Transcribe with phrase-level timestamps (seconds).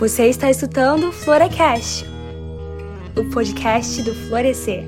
[0.00, 2.06] Você está escutando Florecast,
[3.14, 4.86] o podcast do Florescer.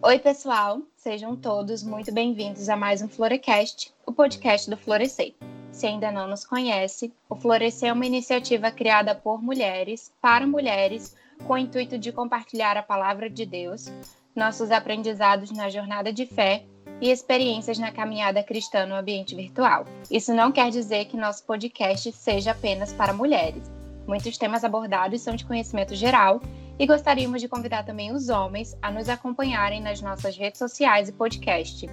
[0.00, 5.34] Oi, pessoal, sejam todos muito bem-vindos a mais um Florecast, o podcast do Florescer.
[5.70, 11.14] Se ainda não nos conhece, o Florescer é uma iniciativa criada por mulheres, para mulheres,
[11.46, 13.92] com o intuito de compartilhar a palavra de Deus
[14.34, 16.64] nossos aprendizados na jornada de fé
[17.00, 19.84] e experiências na caminhada cristã no ambiente virtual.
[20.10, 23.70] Isso não quer dizer que nosso podcast seja apenas para mulheres.
[24.06, 26.40] Muitos temas abordados são de conhecimento geral
[26.78, 31.12] e gostaríamos de convidar também os homens a nos acompanharem nas nossas redes sociais e
[31.12, 31.86] podcast.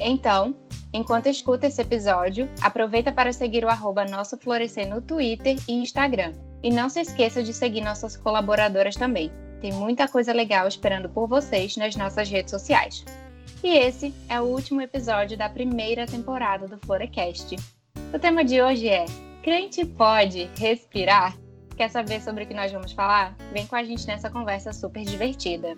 [0.00, 0.54] Então,
[0.92, 6.32] enquanto escuta esse episódio, aproveita para seguir o arroba Nosso Florescer no Twitter e Instagram.
[6.62, 9.30] E não se esqueça de seguir nossas colaboradoras também.
[9.60, 13.04] Tem muita coisa legal esperando por vocês nas nossas redes sociais.
[13.62, 17.56] E esse é o último episódio da primeira temporada do Florecast.
[18.12, 19.06] O tema de hoje é:
[19.42, 21.36] Crente pode respirar?
[21.76, 23.34] Quer saber sobre o que nós vamos falar?
[23.52, 25.76] Vem com a gente nessa conversa super divertida.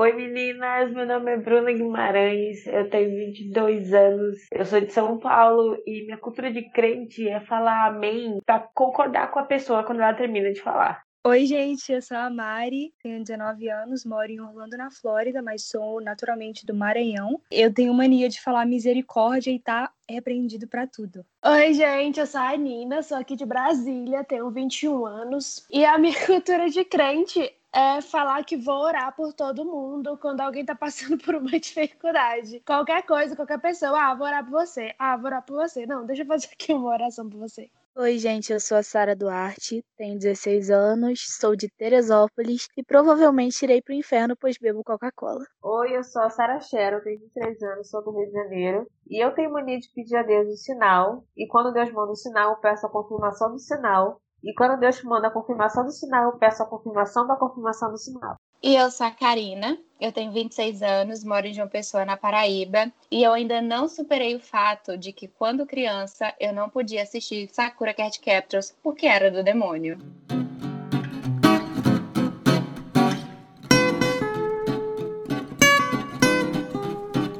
[0.00, 5.18] Oi meninas, meu nome é Bruna Guimarães, eu tenho 22 anos, eu sou de São
[5.18, 10.00] Paulo e minha cultura de crente é falar amém para concordar com a pessoa quando
[10.00, 11.02] ela termina de falar.
[11.22, 15.64] Oi, gente, eu sou a Mari, tenho 19 anos, moro em Orlando, na Flórida, mas
[15.64, 17.38] sou naturalmente do Maranhão.
[17.50, 21.22] Eu tenho mania de falar misericórdia e tá repreendido para tudo.
[21.44, 25.98] Oi, gente, eu sou a Nina, sou aqui de Brasília, tenho 21 anos e a
[25.98, 30.74] minha cultura de crente é falar que vou orar por todo mundo quando alguém tá
[30.74, 32.60] passando por uma dificuldade.
[32.66, 35.86] Qualquer coisa, qualquer pessoa, ah, vou orar por você, ah, vou orar por você.
[35.86, 37.70] Não, deixa eu fazer aqui uma oração por você.
[37.96, 43.62] Oi, gente, eu sou a Sara Duarte, tenho 16 anos, sou de Teresópolis e provavelmente
[43.64, 45.44] irei pro inferno pois bebo Coca-Cola.
[45.60, 49.22] Oi, eu sou a Sara Cheryl, tenho 23 anos, sou do Rio de Janeiro e
[49.22, 52.52] eu tenho mania de pedir a Deus um sinal e quando Deus manda um sinal,
[52.52, 56.38] eu peço a confirmação do sinal e quando Deus manda a confirmação do sinal, eu
[56.38, 58.36] peço a confirmação da confirmação do sinal.
[58.62, 62.92] E eu sou a Karina, eu tenho 26 anos, moro em João Pessoa, na Paraíba,
[63.10, 67.48] e eu ainda não superei o fato de que quando criança eu não podia assistir
[67.52, 69.98] Sakura Cat Captors porque era do demônio.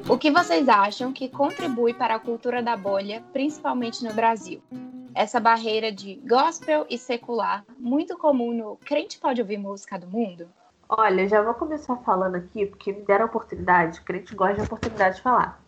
[0.08, 4.62] O que vocês acham que contribui para a cultura da bolha, principalmente no Brasil?
[5.14, 10.48] Essa barreira de gospel e secular, muito comum no crente pode ouvir música do mundo?
[10.88, 15.16] Olha, já vou começar falando aqui, porque me deram a oportunidade, crente gosta de oportunidade
[15.16, 15.60] de falar.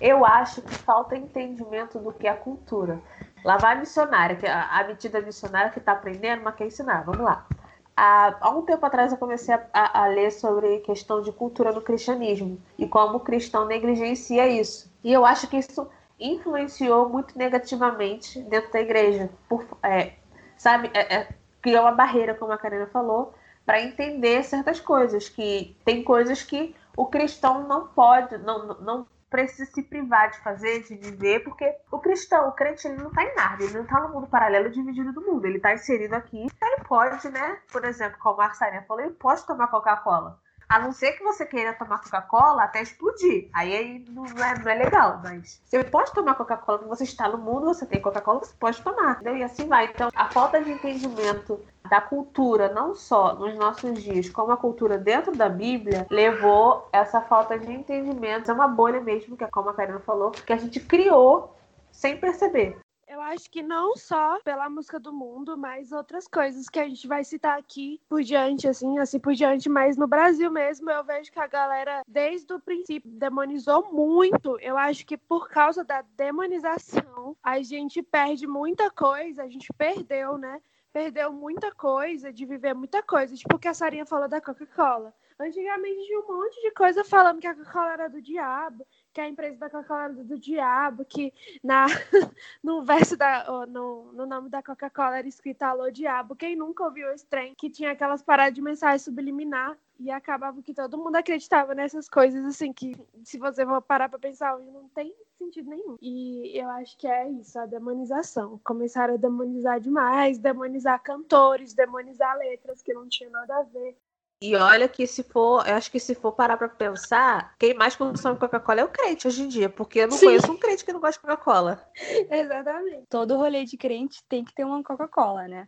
[0.00, 2.98] Eu acho que falta entendimento do que é cultura.
[3.44, 7.04] Lá vai a missionária, que a, a metida missionária que está aprendendo, mas quer ensinar.
[7.04, 7.46] Vamos lá.
[7.94, 11.82] Há, há um tempo atrás eu comecei a, a ler sobre questão de cultura no
[11.82, 14.90] cristianismo e como o cristão negligencia isso.
[15.04, 15.86] E eu acho que isso
[16.20, 19.30] influenciou muito negativamente dentro da igreja.
[19.48, 20.14] Por, é,
[20.56, 21.28] sabe, é, é,
[21.62, 25.28] criou uma barreira, como a Karina falou, para entender certas coisas.
[25.28, 30.82] Que tem coisas que o cristão não pode, não, não precisa se privar de fazer,
[30.82, 34.00] de viver, porque o cristão, o crente, ele não está em nada, ele não está
[34.00, 36.46] no mundo paralelo dividido do mundo, ele está inserido aqui.
[36.60, 37.58] Ele pode, né?
[37.70, 40.38] Por exemplo, como a Arsarinha falou, ele pode tomar Coca-Cola.
[40.70, 43.48] A não ser que você queira tomar Coca-Cola até explodir.
[43.52, 47.28] Aí, aí não, é, não é legal, mas você pode tomar Coca-Cola quando você está
[47.28, 49.14] no mundo, você tem Coca-Cola, você pode tomar.
[49.14, 49.38] Entendeu?
[49.38, 49.86] E assim vai.
[49.86, 51.60] Então, a falta de entendimento
[51.90, 57.20] da cultura, não só nos nossos dias, como a cultura dentro da Bíblia, levou essa
[57.20, 58.48] falta de entendimento.
[58.48, 61.52] É uma bolha mesmo, que é como a Karina falou, que a gente criou
[61.90, 62.78] sem perceber.
[63.10, 67.08] Eu acho que não só pela música do mundo, mas outras coisas que a gente
[67.08, 71.32] vai citar aqui por diante, assim, assim por diante, mas no Brasil mesmo eu vejo
[71.32, 74.56] que a galera, desde o princípio, demonizou muito.
[74.60, 80.38] Eu acho que por causa da demonização, a gente perde muita coisa, a gente perdeu,
[80.38, 80.62] né?
[80.92, 83.34] Perdeu muita coisa, de viver muita coisa.
[83.34, 85.12] Tipo o que a Sarinha falou da Coca-Cola.
[85.40, 89.28] Antigamente tinha um monte de coisa falando que a Coca-Cola era do diabo, que a
[89.28, 91.86] empresa da Coca-Cola do diabo, que na,
[92.62, 93.66] no verso da.
[93.66, 96.36] No, no nome da Coca-Cola era escrito Alô Diabo.
[96.36, 97.54] Quem nunca ouviu esse trem?
[97.54, 99.76] Que tinha aquelas paradas de mensagem subliminar.
[99.98, 104.18] E acabava que todo mundo acreditava nessas coisas, assim, que se você for parar pra
[104.18, 105.98] pensar hoje, não tem sentido nenhum.
[106.00, 108.58] E eu acho que é isso, a demonização.
[108.64, 113.94] Começaram a demonizar demais, demonizar cantores, demonizar letras que não tinham nada a ver.
[114.42, 117.94] E olha que se for, eu acho que se for parar pra pensar, quem mais
[117.94, 120.26] consome Coca-Cola é o crente hoje em dia, porque eu não Sim.
[120.28, 121.86] conheço um crente que não gosta de Coca-Cola.
[122.30, 123.04] Exatamente.
[123.10, 125.66] Todo rolê de crente tem que ter uma Coca-Cola, né?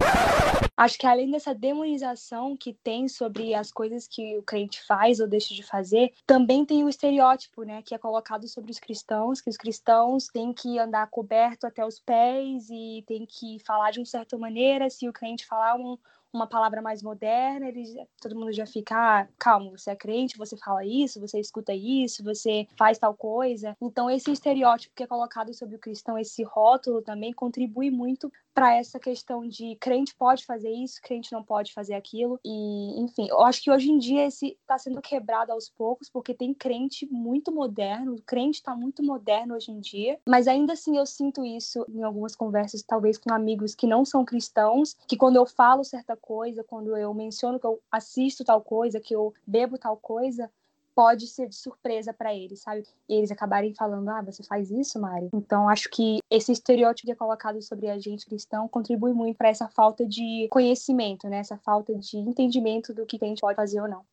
[0.74, 5.28] Acho que além dessa demonização que tem sobre as coisas que o crente faz ou
[5.28, 9.50] deixa de fazer, também tem o estereótipo, né, que é colocado sobre os cristãos, que
[9.50, 14.06] os cristãos têm que andar coberto até os pés e tem que falar de uma
[14.06, 15.98] certa maneira, se o crente falar um
[16.32, 20.56] uma palavra mais moderna, eles, todo mundo já fica, ah, calma, você é crente, você
[20.56, 23.76] fala isso, você escuta isso, você faz tal coisa.
[23.80, 28.74] Então, esse estereótipo que é colocado sobre o cristão, esse rótulo também contribui muito para
[28.74, 32.38] essa questão de crente pode fazer isso, crente não pode fazer aquilo.
[32.44, 36.34] E, enfim, eu acho que hoje em dia esse está sendo quebrado aos poucos, porque
[36.34, 40.96] tem crente muito moderno, o crente está muito moderno hoje em dia, mas ainda assim
[40.96, 45.36] eu sinto isso em algumas conversas, talvez com amigos que não são cristãos, que quando
[45.36, 49.78] eu falo certa coisa, quando eu menciono que eu assisto tal coisa, que eu bebo
[49.78, 50.50] tal coisa,
[50.94, 52.82] pode ser de surpresa para eles, sabe?
[53.08, 55.30] E eles acabarem falando, ah, você faz isso, Mari?
[55.34, 59.48] Então, acho que esse estereótipo que é colocado sobre a gente cristão contribui muito para
[59.48, 61.38] essa falta de conhecimento, né?
[61.38, 64.04] Essa falta de entendimento do que a gente pode fazer ou não.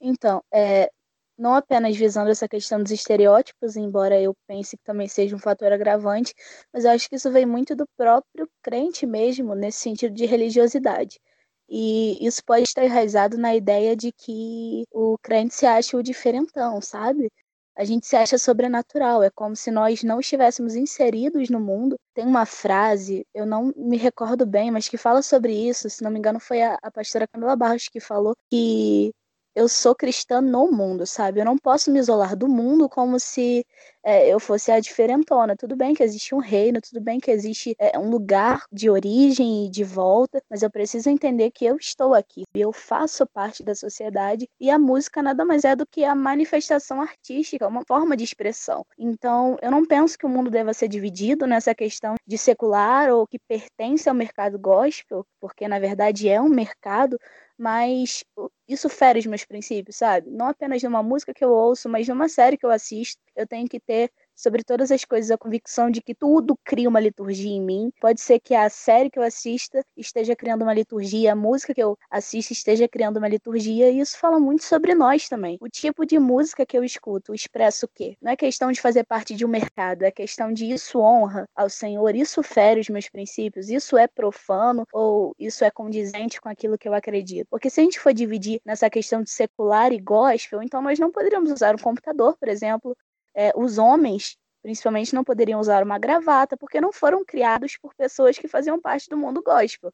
[0.00, 0.90] Então, é,
[1.38, 5.70] não apenas visando essa questão dos estereótipos, embora eu pense que também seja um fator
[5.72, 6.34] agravante,
[6.72, 11.20] mas eu acho que isso vem muito do próprio crente mesmo, nesse sentido de religiosidade.
[11.68, 16.80] E isso pode estar enraizado na ideia de que o crente se acha o diferentão,
[16.80, 17.30] sabe?
[17.76, 21.96] A gente se acha sobrenatural, é como se nós não estivéssemos inseridos no mundo.
[22.14, 26.10] Tem uma frase, eu não me recordo bem, mas que fala sobre isso, se não
[26.10, 29.12] me engano foi a, a pastora Camila Barros que falou que
[29.56, 31.40] eu sou cristã no mundo, sabe?
[31.40, 33.66] Eu não posso me isolar do mundo como se
[34.04, 35.56] é, eu fosse a diferentona.
[35.56, 39.64] Tudo bem que existe um reino, tudo bem que existe é, um lugar de origem
[39.64, 43.74] e de volta, mas eu preciso entender que eu estou aqui, eu faço parte da
[43.74, 48.24] sociedade e a música nada mais é do que a manifestação artística, uma forma de
[48.24, 48.84] expressão.
[48.98, 53.26] Então, eu não penso que o mundo deva ser dividido nessa questão de secular ou
[53.26, 57.18] que pertence ao mercado gospel, porque na verdade é um mercado,
[57.58, 58.24] mas
[58.68, 60.30] isso fere os meus princípios, sabe?
[60.30, 63.68] Não apenas numa música que eu ouço, mas numa série que eu assisto, eu tenho
[63.68, 67.62] que ter sobre todas as coisas a convicção de que tudo cria uma liturgia em
[67.62, 67.90] mim.
[68.00, 71.82] Pode ser que a série que eu assista esteja criando uma liturgia, a música que
[71.82, 75.56] eu assisto esteja criando uma liturgia, e isso fala muito sobre nós também.
[75.60, 78.16] O tipo de música que eu escuto expressa o quê?
[78.20, 81.70] Não é questão de fazer parte de um mercado, é questão de isso honra ao
[81.70, 86.76] Senhor, isso fere os meus princípios, isso é profano ou isso é condizente com aquilo
[86.78, 87.46] que eu acredito.
[87.50, 91.10] Porque se a gente for dividir nessa questão de secular e gospel, então nós não
[91.10, 92.96] poderíamos usar um computador, por exemplo,
[93.36, 98.38] é, os homens, principalmente, não poderiam usar uma gravata, porque não foram criados por pessoas
[98.38, 99.92] que faziam parte do mundo gospel.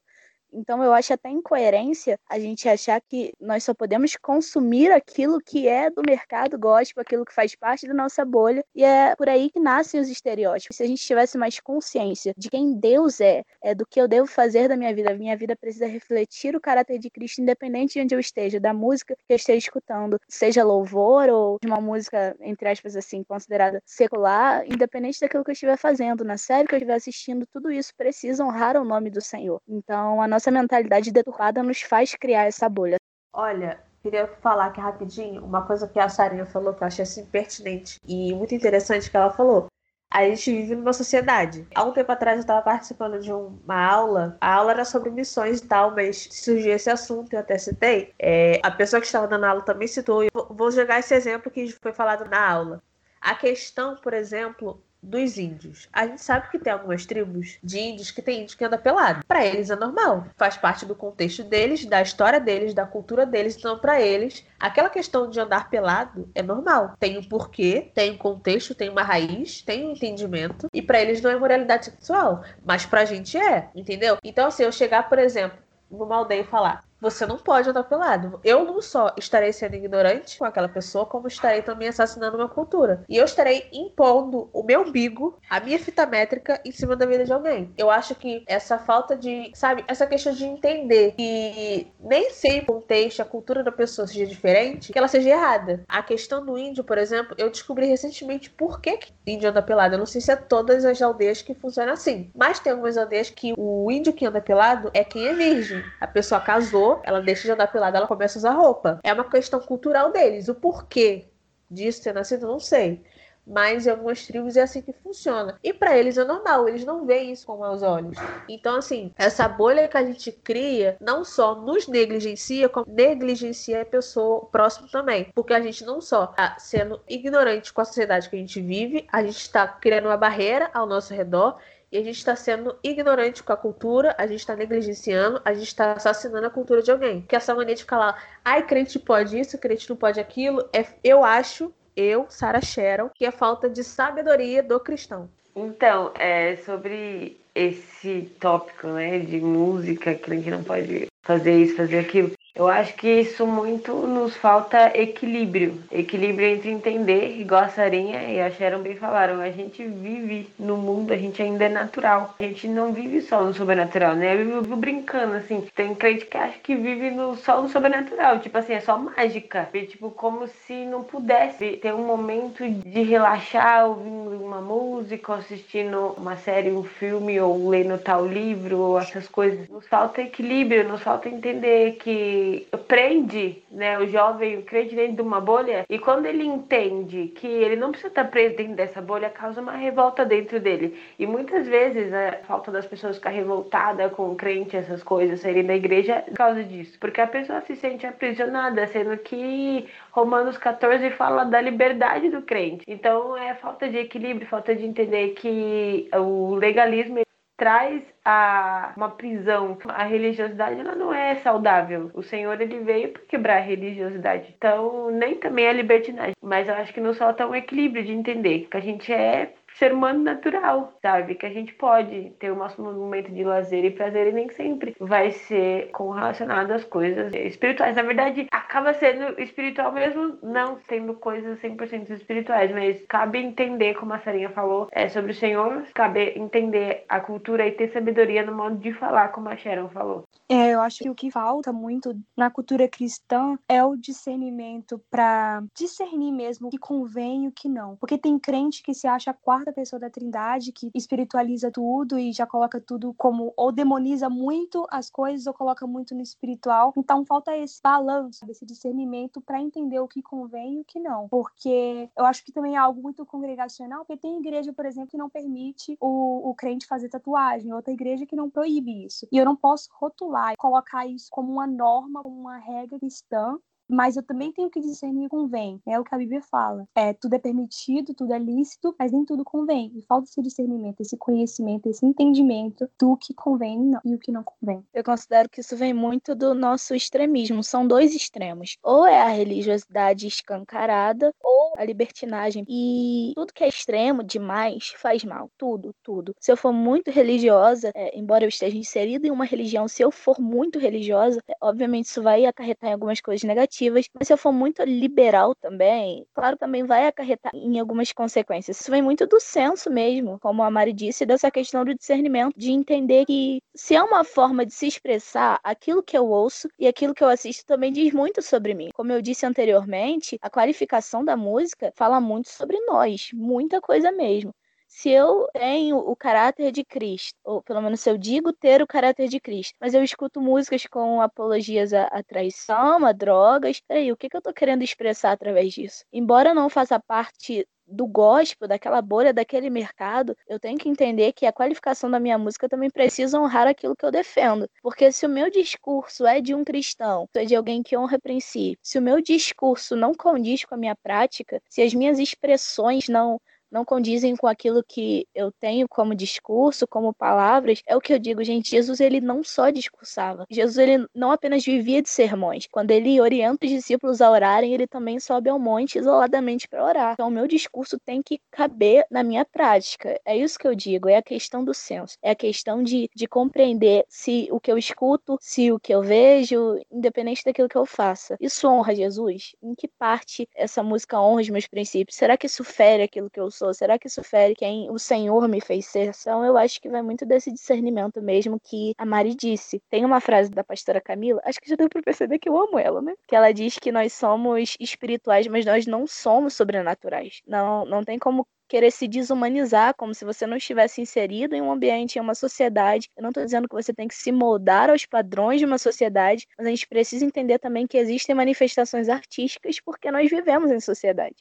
[0.52, 5.68] Então eu acho até incoerência a gente achar que nós só podemos consumir aquilo que
[5.68, 9.50] é do mercado gospel, aquilo que faz parte da nossa bolha, e é por aí
[9.50, 10.76] que nascem os estereótipos.
[10.76, 14.26] Se a gente tivesse mais consciência de quem Deus é, é do que eu devo
[14.26, 18.00] fazer da minha vida, a minha vida precisa refletir o caráter de Cristo, independente de
[18.00, 22.36] onde eu esteja, da música que eu esteja escutando, seja louvor ou de uma música,
[22.40, 26.78] entre aspas, assim, considerada secular, independente daquilo que eu estiver fazendo, na série que eu
[26.78, 29.60] estiver assistindo, tudo isso precisa honrar o nome do Senhor.
[29.68, 32.96] Então, a nossa nossa mentalidade deturpada nos faz criar essa bolha.
[33.32, 37.24] Olha, queria falar aqui rapidinho uma coisa que a Sarinha falou que eu achei assim
[37.26, 39.68] pertinente e muito interessante que ela falou.
[40.10, 41.66] A gente vive numa sociedade.
[41.74, 44.36] Há um tempo atrás eu estava participando de uma aula.
[44.40, 48.12] A aula era sobre missões e tal, mas surgiu esse assunto, eu até citei.
[48.18, 50.24] É, a pessoa que estava dando a aula também citou.
[50.24, 52.82] E vou jogar esse exemplo que foi falado na aula.
[53.20, 55.88] A questão, por exemplo, dos índios.
[55.92, 59.24] A gente sabe que tem algumas tribos de índios que tem índio que anda pelado.
[59.26, 63.56] Para eles é normal, faz parte do contexto deles, da história deles, da cultura deles.
[63.56, 66.94] Então, para eles, aquela questão de andar pelado é normal.
[67.00, 70.68] Tem um porquê, tem um contexto, tem uma raiz, tem um entendimento.
[70.72, 74.18] E para eles não é moralidade sexual, mas pra gente é, entendeu?
[74.22, 75.58] Então, se assim, eu chegar, por exemplo,
[75.90, 78.38] numa aldeia e falar: você não pode andar pelado.
[78.44, 83.04] Eu não só estarei sendo ignorante com aquela pessoa, como estarei também assassinando uma cultura.
[83.08, 87.24] E eu estarei impondo o meu umbigo, a minha fita métrica, em cima da vida
[87.24, 87.74] de alguém.
[87.76, 92.74] Eu acho que essa falta de, sabe, essa questão de entender que nem sempre o
[92.74, 95.82] contexto, a cultura da pessoa seja diferente, que ela seja errada.
[95.88, 99.96] A questão do índio, por exemplo, eu descobri recentemente por que, que índio anda pelado.
[99.96, 102.30] Eu não sei se é todas as aldeias que funcionam assim.
[102.32, 105.82] Mas tem algumas aldeias que o índio que anda pelado é quem é virgem.
[106.00, 109.00] A pessoa casou ela deixa de andar pelada, ela começa a usar roupa.
[109.02, 110.48] É uma questão cultural deles.
[110.48, 111.26] O porquê
[111.70, 113.02] disso ter nascido, não sei.
[113.46, 115.58] mas em algumas tribos é assim que funciona.
[115.62, 118.16] E para eles é normal, eles não veem isso com maus olhos.
[118.48, 123.86] Então, assim, essa bolha que a gente cria não só nos negligencia, como negligencia a
[123.86, 125.28] pessoa próxima também.
[125.34, 129.06] Porque a gente não só está sendo ignorante com a sociedade que a gente vive,
[129.10, 131.58] a gente está criando uma barreira ao nosso redor
[131.92, 135.66] e a gente está sendo ignorante com a cultura, a gente está negligenciando, a gente
[135.66, 137.20] está assassinando a cultura de alguém.
[137.20, 141.22] Que essa mania de lá, ai, crente pode isso, crente não pode aquilo, é, eu
[141.22, 145.28] acho, eu, Sarah Sharon, que é falta de sabedoria do cristão.
[145.54, 152.32] Então, é sobre esse tópico, né, de música, gente não pode fazer isso, fazer aquilo.
[152.54, 155.82] Eu acho que isso muito nos falta equilíbrio.
[155.90, 160.76] Equilíbrio entre entender, igual a Sarinha e a Sharon bem falaram, a gente vive no
[160.76, 162.34] mundo, a gente ainda é natural.
[162.38, 164.34] A gente não vive só no sobrenatural, né?
[164.34, 165.66] Eu vivo brincando, assim.
[165.74, 168.38] Tem crente que acha que vive no, só no sobrenatural.
[168.40, 169.70] Tipo assim, é só mágica.
[169.72, 176.14] E, tipo, como se não pudesse ter um momento de relaxar ouvindo uma música, assistindo
[176.18, 179.66] uma série, um filme, ou lendo tal livro, ou essas coisas.
[179.70, 182.41] Nos falta equilíbrio, nos falta entender que
[182.86, 187.46] prende né, o jovem, o crente dentro de uma bolha, e quando ele entende que
[187.46, 190.98] ele não precisa estar preso dentro dessa bolha, causa uma revolta dentro dele.
[191.18, 195.64] E muitas vezes a falta das pessoas ficar revoltada com o crente, essas coisas, saírem
[195.64, 196.98] da igreja, causa disso.
[197.00, 202.84] Porque a pessoa se sente aprisionada, sendo que Romanos 14 fala da liberdade do crente.
[202.86, 207.18] Então é falta de equilíbrio, falta de entender que o legalismo
[207.62, 209.78] traz a uma prisão.
[209.86, 212.10] A religiosidade ela não é saudável.
[212.12, 214.52] O Senhor ele veio para quebrar a religiosidade.
[214.58, 216.34] Então, nem também a libertinagem.
[216.42, 219.92] Mas eu acho que nos falta um equilíbrio de entender que a gente é ser
[219.92, 221.34] humano natural, sabe?
[221.34, 224.94] Que a gente pode ter o nosso momento de lazer e prazer e nem sempre
[224.98, 227.96] vai ser com relacionado às coisas espirituais.
[227.96, 234.12] Na verdade, acaba sendo espiritual mesmo não tendo coisas 100% espirituais, mas cabe entender, como
[234.14, 238.54] a Sarinha falou, é sobre o Senhor, cabe entender a cultura e ter sabedoria no
[238.54, 240.24] modo de falar, como a Sharon falou.
[240.52, 245.64] É, eu acho que o que falta muito na cultura cristã é o discernimento para
[245.74, 247.96] discernir mesmo o que convém e o que não.
[247.96, 252.34] Porque tem crente que se acha a quarta pessoa da Trindade, que espiritualiza tudo e
[252.34, 256.92] já coloca tudo como ou demoniza muito as coisas ou coloca muito no espiritual.
[256.98, 261.28] Então falta esse balanço, esse discernimento para entender o que convém e o que não.
[261.28, 265.16] Porque eu acho que também é algo muito congregacional, porque tem igreja, por exemplo, que
[265.16, 269.26] não permite o, o crente fazer tatuagem, outra igreja que não proíbe isso.
[269.32, 273.58] E eu não posso rotular colocar isso como uma norma, como uma regra cristã,
[273.88, 275.80] mas eu também tenho que discernir convém.
[275.86, 276.86] É o que a Bíblia fala.
[276.94, 279.92] É, tudo é permitido, tudo é lícito, mas nem tudo convém.
[279.94, 284.42] E falta esse discernimento, esse conhecimento, esse entendimento do que convém e o que não
[284.42, 284.84] convém.
[284.92, 287.62] Eu considero que isso vem muito do nosso extremismo.
[287.62, 288.76] São dois extremos.
[288.82, 292.64] Ou é a religiosidade escancarada, ou a libertinagem.
[292.68, 295.50] E tudo que é extremo demais faz mal.
[295.58, 296.34] Tudo, tudo.
[296.40, 300.10] Se eu for muito religiosa, é, embora eu esteja inserida em uma religião, se eu
[300.10, 304.32] for muito religiosa, é, obviamente isso vai acarretar em algumas coisas negativas negativas, mas se
[304.32, 308.80] eu for muito liberal também, claro, também vai acarretar em algumas consequências.
[308.80, 312.70] Isso vem muito do senso mesmo, como a Mari disse, dessa questão do discernimento, de
[312.70, 317.14] entender que se é uma forma de se expressar, aquilo que eu ouço e aquilo
[317.14, 318.90] que eu assisto também diz muito sobre mim.
[318.94, 324.52] Como eu disse anteriormente, a qualificação da música fala muito sobre nós, muita coisa mesmo
[324.94, 328.86] se eu tenho o caráter de Cristo, ou pelo menos se eu digo ter o
[328.86, 334.12] caráter de Cristo, mas eu escuto músicas com apologias à, à traição, a drogas, peraí,
[334.12, 336.04] o que, que eu estou querendo expressar através disso?
[336.12, 341.32] Embora eu não faça parte do gospel, daquela bolha, daquele mercado, eu tenho que entender
[341.32, 344.68] que a qualificação da minha música também precisa honrar aquilo que eu defendo.
[344.82, 348.78] Porque se o meu discurso é de um cristão, é de alguém que honra princípios,
[348.82, 353.40] se o meu discurso não condiz com a minha prática, se as minhas expressões não
[353.72, 358.18] não condizem com aquilo que eu tenho como discurso, como palavras, é o que eu
[358.18, 360.46] digo, gente, Jesus ele não só discursava.
[360.50, 362.68] Jesus ele não apenas vivia de sermões.
[362.70, 367.12] Quando ele orienta os discípulos a orarem, ele também sobe ao monte isoladamente para orar.
[367.14, 370.20] Então o meu discurso tem que caber na minha prática.
[370.24, 372.16] É isso que eu digo, é a questão do senso.
[372.22, 376.02] É a questão de, de compreender se o que eu escuto, se o que eu
[376.02, 378.36] vejo, independente daquilo que eu faça.
[378.40, 379.54] Isso honra Jesus?
[379.62, 382.16] Em que parte essa música honra os meus princípios?
[382.16, 383.61] Será que isso fere aquilo que eu sou?
[383.62, 383.72] Sou?
[383.74, 386.12] Será que isso fere quem o Senhor me fez ser?
[386.20, 389.80] Então, eu acho que vai muito desse discernimento mesmo que a Mari disse.
[389.88, 392.78] Tem uma frase da pastora Camila, acho que já deu pra perceber que eu amo
[392.78, 393.14] ela, né?
[393.28, 397.40] Que ela diz que nós somos espirituais, mas nós não somos sobrenaturais.
[397.46, 401.70] Não, não tem como querer se desumanizar, como se você não estivesse inserido em um
[401.70, 403.10] ambiente, em uma sociedade.
[403.16, 406.46] Eu não estou dizendo que você tem que se moldar aos padrões de uma sociedade,
[406.56, 411.36] mas a gente precisa entender também que existem manifestações artísticas porque nós vivemos em sociedade.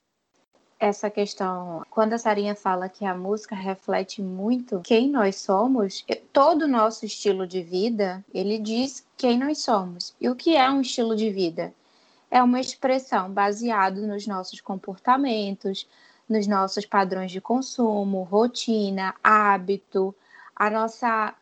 [0.81, 6.63] Essa questão, quando a Sarinha fala que a música reflete muito quem nós somos, todo
[6.63, 10.15] o nosso estilo de vida, ele diz quem nós somos.
[10.19, 11.71] E o que é um estilo de vida?
[12.31, 15.87] É uma expressão baseada nos nossos comportamentos,
[16.27, 20.15] nos nossos padrões de consumo, rotina, hábito,
[20.55, 21.35] a nossa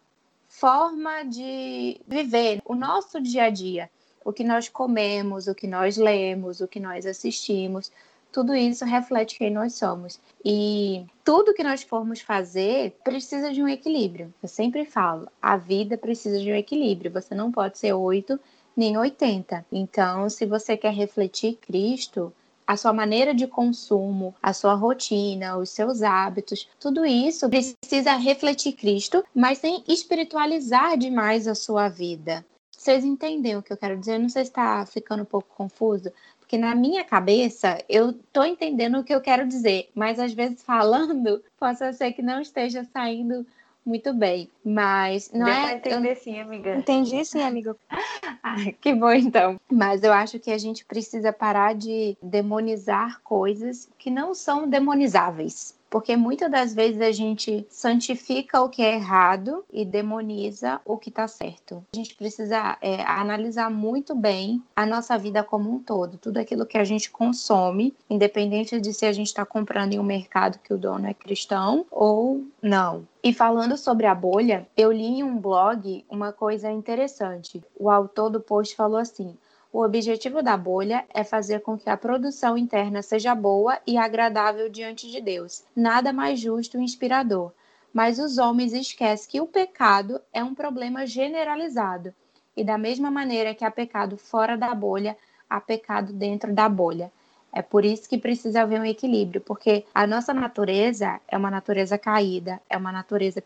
[0.49, 3.89] forma de viver, o nosso dia a dia,
[4.25, 7.89] o que nós comemos, o que nós lemos, o que nós assistimos,
[8.31, 10.19] tudo isso reflete quem nós somos.
[10.43, 14.33] E tudo que nós formos fazer precisa de um equilíbrio.
[14.41, 17.11] Eu sempre falo, a vida precisa de um equilíbrio.
[17.11, 18.39] Você não pode ser 8
[18.75, 19.65] nem 80.
[19.71, 22.33] Então, se você quer refletir Cristo,
[22.65, 28.73] a sua maneira de consumo, a sua rotina, os seus hábitos, tudo isso precisa refletir
[28.73, 32.45] Cristo, mas sem espiritualizar demais a sua vida.
[32.71, 34.19] Vocês entendem o que eu quero dizer?
[34.19, 36.13] Não sei se está ficando um pouco confuso,
[36.49, 40.63] porque na minha cabeça eu tô entendendo o que eu quero dizer, mas às vezes
[40.63, 43.45] falando, possa ser que não esteja saindo
[43.85, 44.49] muito bem.
[44.65, 45.73] Mas não Deu é.
[45.75, 46.75] entender sim, amiga.
[46.75, 47.75] Entendi sim, amiga.
[48.41, 49.59] Ah, que bom então.
[49.69, 55.77] Mas eu acho que a gente precisa parar de demonizar coisas que não são demonizáveis.
[55.89, 61.09] Porque muitas das vezes a gente santifica o que é errado e demoniza o que
[61.09, 61.83] está certo.
[61.93, 66.65] A gente precisa é, analisar muito bem a nossa vida como um todo, tudo aquilo
[66.65, 70.73] que a gente consome, independente de se a gente está comprando em um mercado que
[70.73, 73.07] o dono é cristão ou não.
[73.23, 77.61] E falando sobre a bolha, eu li em um blog uma coisa interessante.
[77.77, 79.35] O autor do post falou assim:
[79.71, 84.67] o objetivo da bolha é fazer com que a produção interna seja boa e agradável
[84.67, 85.63] diante de Deus.
[85.75, 87.51] Nada mais justo e inspirador.
[87.93, 92.13] Mas os homens esquecem que o pecado é um problema generalizado.
[92.57, 95.15] E da mesma maneira que há pecado fora da bolha,
[95.49, 97.11] há pecado dentro da bolha.
[97.51, 101.97] É por isso que precisa haver um equilíbrio, porque a nossa natureza é uma natureza
[101.97, 103.39] caída, é uma natureza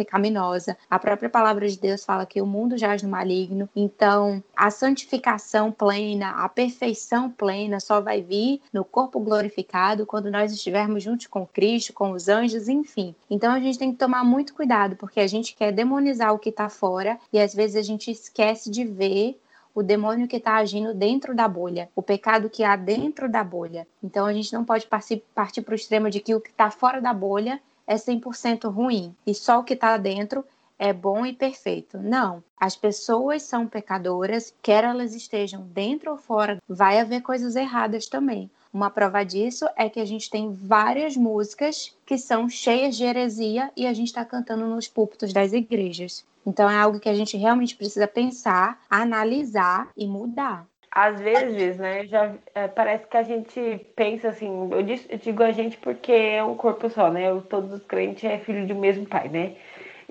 [0.00, 0.78] pecaminosa.
[0.88, 3.68] A própria palavra de Deus fala que o mundo jaz no maligno.
[3.76, 10.52] Então, a santificação plena, a perfeição plena só vai vir no corpo glorificado quando nós
[10.52, 13.14] estivermos juntos com Cristo, com os anjos, enfim.
[13.28, 16.48] Então, a gente tem que tomar muito cuidado, porque a gente quer demonizar o que
[16.48, 19.38] está fora e às vezes a gente esquece de ver
[19.74, 23.86] o demônio que está agindo dentro da bolha, o pecado que há dentro da bolha.
[24.02, 25.22] Então a gente não pode partir
[25.62, 29.34] para o extremo de que o que está fora da bolha é 100% ruim e
[29.34, 30.44] só o que está dentro
[30.78, 31.98] é bom e perfeito.
[31.98, 32.40] Não.
[32.56, 38.48] As pessoas são pecadoras, quer elas estejam dentro ou fora, vai haver coisas erradas também.
[38.72, 43.72] Uma prova disso é que a gente tem várias músicas que são cheias de heresia
[43.76, 46.24] e a gente está cantando nos púlpitos das igrejas.
[46.46, 50.64] Então é algo que a gente realmente precisa pensar, analisar e mudar.
[50.90, 55.42] Às vezes, né, já é, parece que a gente pensa assim, eu, digo, eu digo
[55.44, 57.30] a gente porque é um corpo só, né?
[57.30, 59.56] Eu, todos os crentes é filho do mesmo pai, né?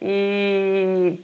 [0.01, 1.19] E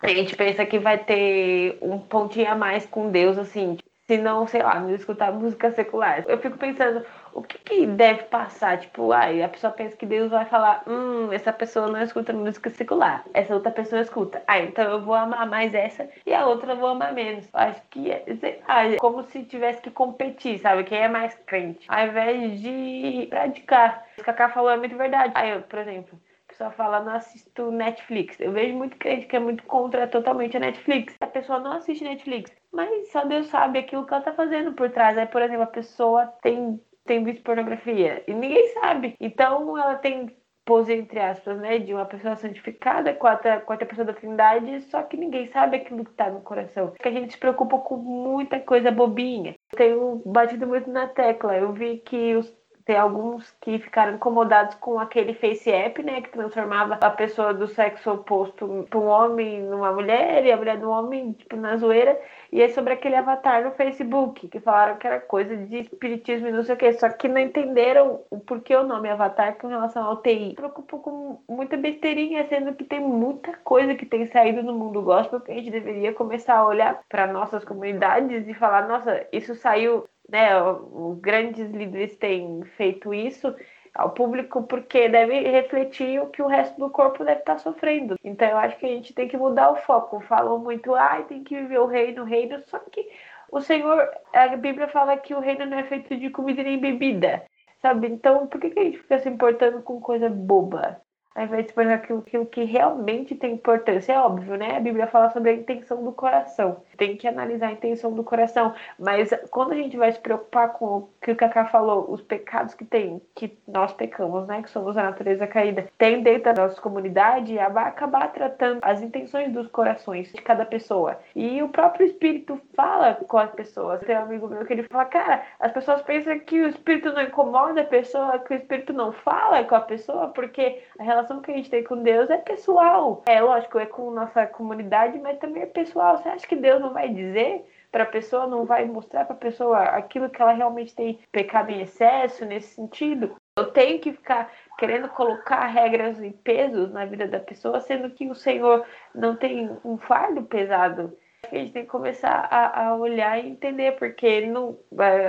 [0.00, 3.76] a gente pensa que vai ter um pontinho a mais com Deus, assim,
[4.06, 6.24] se não, sei lá, não escutar música secular.
[6.26, 8.78] Eu fico pensando, o que, que, deve passar?
[8.78, 12.68] Tipo, ai, a pessoa pensa que Deus vai falar, hum, essa pessoa não escuta música
[12.70, 14.42] secular, essa outra pessoa escuta.
[14.46, 17.46] Ah, então eu vou amar mais essa e a outra eu vou amar menos.
[17.52, 20.84] Acho que é, é como se tivesse que competir, sabe?
[20.84, 24.04] Quem é mais crente, ao invés de praticar.
[24.18, 25.32] O Cacá falou é muito verdade.
[25.34, 26.18] Aí eu, por exemplo,
[26.54, 28.38] pessoa fala, não assisto Netflix.
[28.40, 31.14] Eu vejo muito crente que é muito contra totalmente a Netflix.
[31.20, 34.90] A pessoa não assiste Netflix, mas só Deus sabe aquilo que ela tá fazendo por
[34.90, 35.16] trás.
[35.16, 39.16] Aí, por exemplo, a pessoa tem, tem visto pornografia e ninguém sabe.
[39.20, 40.34] Então, ela tem
[40.64, 44.80] pose entre aspas, né, de uma pessoa santificada com a, com a pessoa da Trindade,
[44.82, 46.92] só que ninguém sabe aquilo que está no coração.
[47.00, 49.54] Que a gente se preocupa com muita coisa bobinha.
[49.72, 51.56] Eu tenho batido muito na tecla.
[51.56, 52.50] Eu vi que os
[52.84, 56.20] tem alguns que ficaram incomodados com aquele face app, né?
[56.20, 60.78] Que transformava a pessoa do sexo oposto para um homem numa mulher e a mulher
[60.78, 62.20] do homem, tipo, na zoeira.
[62.52, 66.52] E é sobre aquele avatar no Facebook, que falaram que era coisa de espiritismo e
[66.52, 66.92] não sei o que.
[66.92, 70.48] Só que não entenderam o porquê o nome avatar com relação ao TI.
[70.48, 75.00] Me preocupo com muita besteirinha, sendo que tem muita coisa que tem saído no mundo
[75.00, 79.54] gospel que a gente deveria começar a olhar para nossas comunidades e falar: nossa, isso
[79.54, 83.54] saiu né, os grandes líderes têm feito isso
[83.94, 88.16] ao público porque deve refletir o que o resto do corpo deve estar sofrendo.
[88.24, 90.20] Então eu acho que a gente tem que mudar o foco.
[90.22, 93.08] Falam muito, ai, ah, tem que viver o reino, o reino, só que
[93.50, 97.44] o Senhor, a Bíblia fala que o reino não é feito de comida nem bebida,
[97.80, 98.08] sabe?
[98.08, 101.00] Então por que, que a gente fica se importando com coisa boba?
[101.34, 104.12] Ao invés de pôr aquilo, aquilo que realmente tem importância.
[104.12, 104.76] É óbvio, né?
[104.76, 106.82] A Bíblia fala sobre a intenção do coração.
[106.96, 108.72] Tem que analisar a intenção do coração.
[108.98, 112.74] Mas quando a gente vai se preocupar com o que o Kaká falou, os pecados
[112.74, 114.62] que tem, que nós pecamos, né?
[114.62, 119.52] Que somos a natureza caída, tem dentro da nossa comunidade, vai acabar tratando as intenções
[119.52, 121.18] dos corações de cada pessoa.
[121.34, 124.00] E o próprio Espírito fala com as pessoas.
[124.02, 127.22] Tem um amigo meu que ele fala, cara, as pessoas pensam que o Espírito não
[127.22, 131.50] incomoda a pessoa, que o Espírito não fala com a pessoa, porque a relação que
[131.50, 133.22] a gente tem com Deus é pessoal.
[133.26, 136.18] É lógico, é com nossa comunidade, mas também é pessoal.
[136.18, 137.64] Você acha que Deus não vai dizer?
[137.94, 141.70] para a pessoa, não vai mostrar para a pessoa aquilo que ela realmente tem pecado
[141.70, 143.36] em excesso nesse sentido.
[143.56, 148.28] Eu tenho que ficar querendo colocar regras e pesos na vida da pessoa, sendo que
[148.28, 148.84] o Senhor
[149.14, 151.16] não tem um fardo pesado
[151.56, 154.78] a gente tem que começar a, a olhar e entender, porque não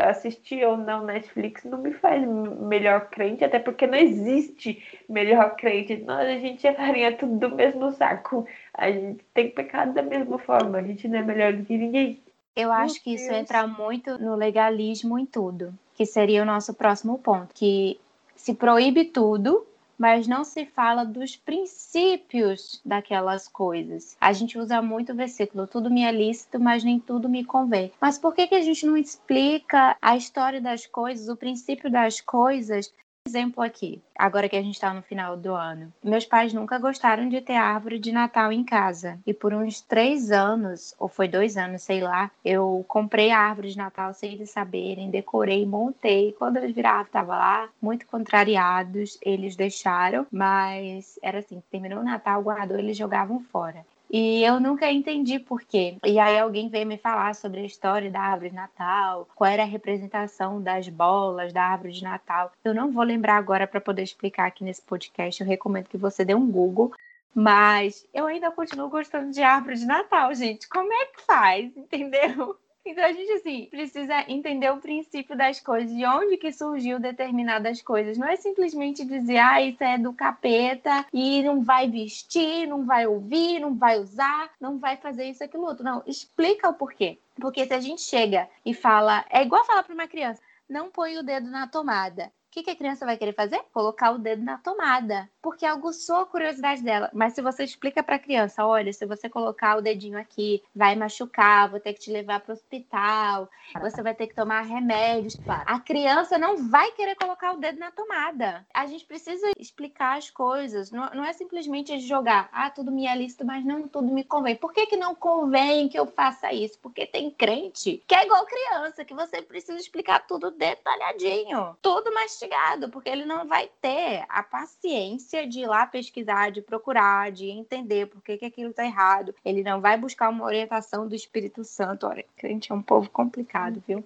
[0.07, 5.97] assistir ou não Netflix não me faz melhor crente, até porque não existe melhor crente.
[5.97, 8.47] Nós, a gente é farinha tudo do mesmo saco.
[8.73, 12.21] A gente tem pecado da mesma forma, a gente não é melhor do que ninguém.
[12.55, 17.19] Eu acho que isso entra muito no legalismo em tudo, que seria o nosso próximo
[17.19, 17.99] ponto, que
[18.35, 19.65] se proíbe tudo,
[19.97, 24.15] mas não se fala dos princípios daquelas coisas.
[24.19, 27.91] A gente usa muito o versículo: tudo me é lícito, mas nem tudo me convém.
[27.99, 32.21] Mas por que, que a gente não explica a história das coisas, o princípio das
[32.21, 32.93] coisas,
[33.27, 35.91] exemplo aqui, agora que a gente está no final do ano.
[36.03, 39.19] Meus pais nunca gostaram de ter árvore de Natal em casa.
[39.25, 43.71] E por uns três anos, ou foi dois anos, sei lá, eu comprei a árvore
[43.71, 46.33] de Natal sem eles saberem, decorei, montei.
[46.37, 52.41] Quando eles viraram, estava lá, muito contrariados, eles deixaram, mas era assim: terminou o Natal,
[52.41, 53.85] guardou, eles jogavam fora.
[54.09, 55.97] E eu nunca entendi por quê.
[56.05, 59.63] E aí alguém veio me falar sobre a história da árvore de Natal, qual era
[59.63, 62.51] a representação das bolas da árvore de Natal.
[62.63, 65.41] Eu não vou lembrar agora para poder explicar aqui nesse podcast.
[65.41, 66.91] Eu recomendo que você dê um Google.
[67.37, 70.69] Mas eu ainda continuo gostando de árvore de Natal, gente.
[70.69, 71.65] Como é que faz?
[71.75, 72.57] Entendeu?
[72.85, 77.81] Então a gente assim precisa entender o princípio das coisas, de onde que surgiu determinadas
[77.81, 78.15] coisas.
[78.15, 83.07] Não é simplesmente dizer, ah, isso é do capeta e não vai vestir, não vai
[83.07, 85.83] ouvir, não vai usar, não vai fazer isso aquilo outro.
[85.83, 87.17] Não, explica o porquê.
[87.35, 91.17] Porque se a gente chega e fala, é igual falar para uma criança, não põe
[91.17, 93.61] o dedo na tomada que, que a criança vai querer fazer?
[93.73, 97.09] Colocar o dedo na tomada, porque aguçou a curiosidade dela.
[97.13, 100.95] Mas se você explica para a criança, olha, se você colocar o dedinho aqui, vai
[100.95, 103.49] machucar, vou ter que te levar para o hospital,
[103.81, 105.37] você vai ter que tomar remédios.
[105.45, 108.65] A criança não vai querer colocar o dedo na tomada.
[108.73, 110.91] A gente precisa explicar as coisas.
[110.91, 114.55] Não, não é simplesmente jogar, ah, tudo me é lícito, mas não tudo me convém.
[114.55, 116.79] Por que, que não convém que eu faça isso?
[116.79, 122.44] Porque tem crente que é igual criança, que você precisa explicar tudo detalhadinho, tudo mastigado
[122.89, 128.07] porque ele não vai ter a paciência de ir lá pesquisar, de procurar, de entender
[128.07, 129.33] por que, que aquilo está errado.
[129.43, 132.07] Ele não vai buscar uma orientação do Espírito Santo.
[132.07, 134.03] Olha, crente é um povo complicado, viu?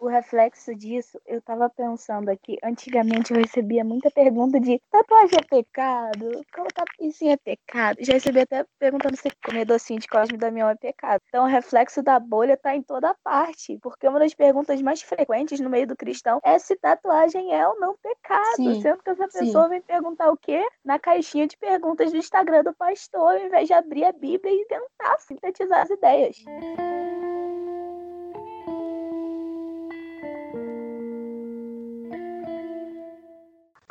[0.00, 5.42] O reflexo disso, eu tava pensando aqui, antigamente eu recebia muita pergunta de tatuagem é
[5.42, 6.42] pecado?
[6.54, 7.98] Colocar piercing é pecado?
[8.00, 11.20] Já recebi até perguntando se comer docinho de Cosme Damião é pecado.
[11.28, 15.60] Então o reflexo da bolha tá em toda parte, porque uma das perguntas mais frequentes
[15.60, 19.28] no meio do cristão é se tatuagem é ou não pecado, sim, sendo que essa
[19.28, 19.70] pessoa sim.
[19.70, 20.66] vem perguntar o quê?
[20.82, 24.64] Na caixinha de perguntas do Instagram do pastor, ao invés de abrir a Bíblia e
[24.66, 26.36] tentar sintetizar as ideias.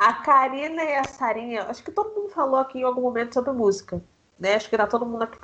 [0.00, 3.52] A Karina e a Sarinha, acho que todo mundo falou aqui em algum momento sobre
[3.52, 4.02] música,
[4.38, 4.54] né?
[4.54, 5.38] Acho que tá todo mundo aqui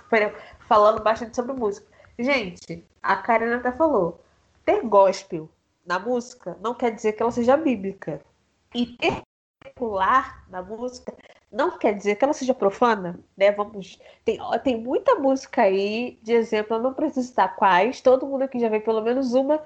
[0.61, 1.87] falando bastante sobre música.
[2.19, 4.25] Gente, a Karina até falou,
[4.64, 5.47] ter gospel
[5.85, 8.23] na música não quer dizer que ela seja bíblica.
[8.75, 9.21] E ter
[9.62, 11.14] secular na música
[11.53, 13.53] não quer dizer que ela seja profana, né?
[13.53, 18.45] Vamos, tem, tem muita música aí, de exemplo, eu não preciso citar quais, todo mundo
[18.45, 19.62] aqui já veio pelo menos uma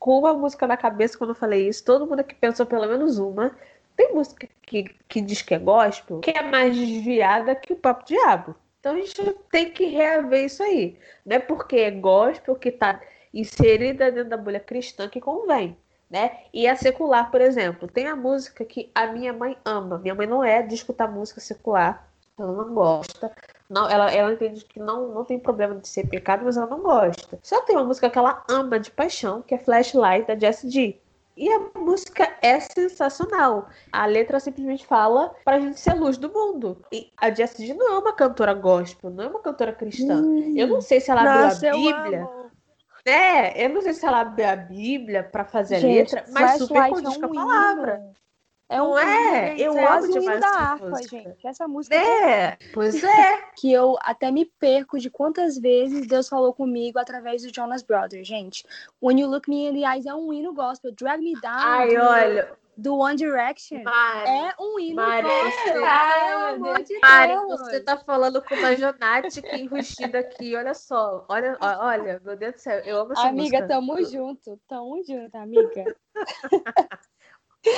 [0.00, 3.18] com uma música na cabeça quando eu falei isso, todo mundo aqui pensou pelo menos
[3.18, 3.56] uma.
[4.02, 8.04] Tem música que, que diz que é gospel, que é mais desviada que o papo
[8.04, 8.56] diabo.
[8.80, 10.98] Então a gente tem que reaver isso aí.
[11.24, 13.00] Não é porque é gospel que está
[13.32, 15.76] inserida dentro da bolha cristã que convém.
[16.10, 16.38] Né?
[16.52, 19.98] E a secular, por exemplo, tem a música que a minha mãe ama.
[19.98, 23.30] Minha mãe não é de escutar música secular, ela não gosta.
[23.70, 26.80] Não, ela, ela entende que não, não tem problema de ser pecado, mas ela não
[26.80, 27.38] gosta.
[27.40, 31.00] Só tem uma música que ela ama de paixão, que é Flashlight, da Jessie G.
[31.36, 33.68] E a música é sensacional.
[33.90, 36.84] A letra simplesmente fala pra gente ser a luz do mundo.
[36.92, 40.20] E a Jessie não é uma cantora gospel, não é uma cantora cristã.
[40.22, 42.28] Hum, eu não sei se ela nossa, abriu a Bíblia.
[43.04, 46.58] É, eu não sei se ela abriu a Bíblia para fazer gente, a letra, mas
[46.58, 48.12] super condiz com a palavra.
[48.72, 49.54] É um é?
[49.58, 51.08] Eu é amo demais da harpa, música.
[51.18, 51.46] gente.
[51.46, 53.42] Essa música É, pois é.
[53.56, 58.26] que eu até me perco de quantas vezes Deus falou comigo através do Jonas Brothers,
[58.26, 58.64] gente.
[59.02, 60.92] When You Look Me in the Eyes é um hino gospel.
[60.92, 65.50] Drag Me Down Ai, do, olha, do One Direction Mari, é um hino Mari, gospel.
[65.74, 67.60] você- Ai, Pelo amor de Mari, Deus.
[67.60, 71.26] você tá falando com uma Jonática enrustida aqui, olha só.
[71.28, 73.68] Olha, olha, meu Deus do céu, eu amo essa Amiga, música.
[73.68, 74.58] tamo junto.
[74.66, 75.84] Tamo junto, amiga.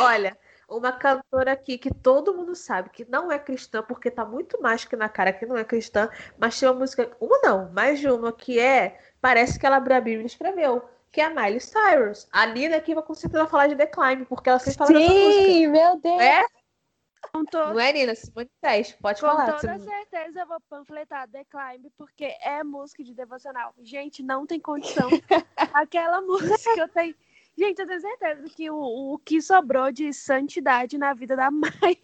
[0.00, 0.34] Olha,
[0.76, 4.84] uma cantora aqui que todo mundo sabe que não é cristã, porque tá muito mais
[4.84, 6.08] que na cara que não é cristã,
[6.38, 9.96] mas tem uma música, uma não, mais de uma que é, parece que ela abriu
[9.96, 10.82] a Bíblia e escreveu,
[11.12, 12.28] que é a Miley Cyrus.
[12.32, 15.12] A Nina aqui vai com certeza falar de The Climb, porque ela sempre fala dessa
[15.12, 15.42] música.
[15.44, 16.16] Sim, meu Deus.
[16.16, 16.46] Não é?
[17.32, 18.14] Com, to- Não é, Nina?
[18.14, 19.46] Simone Teste, pode com falar.
[19.46, 19.82] toda Simone.
[19.82, 23.72] certeza eu vou panfletar The Climb, porque é música de devocional.
[23.82, 25.08] Gente, não tem condição.
[25.72, 27.14] Aquela música eu tenho.
[27.56, 28.76] Gente, eu tenho certeza que o,
[29.14, 31.96] o que sobrou de santidade na vida da mãe,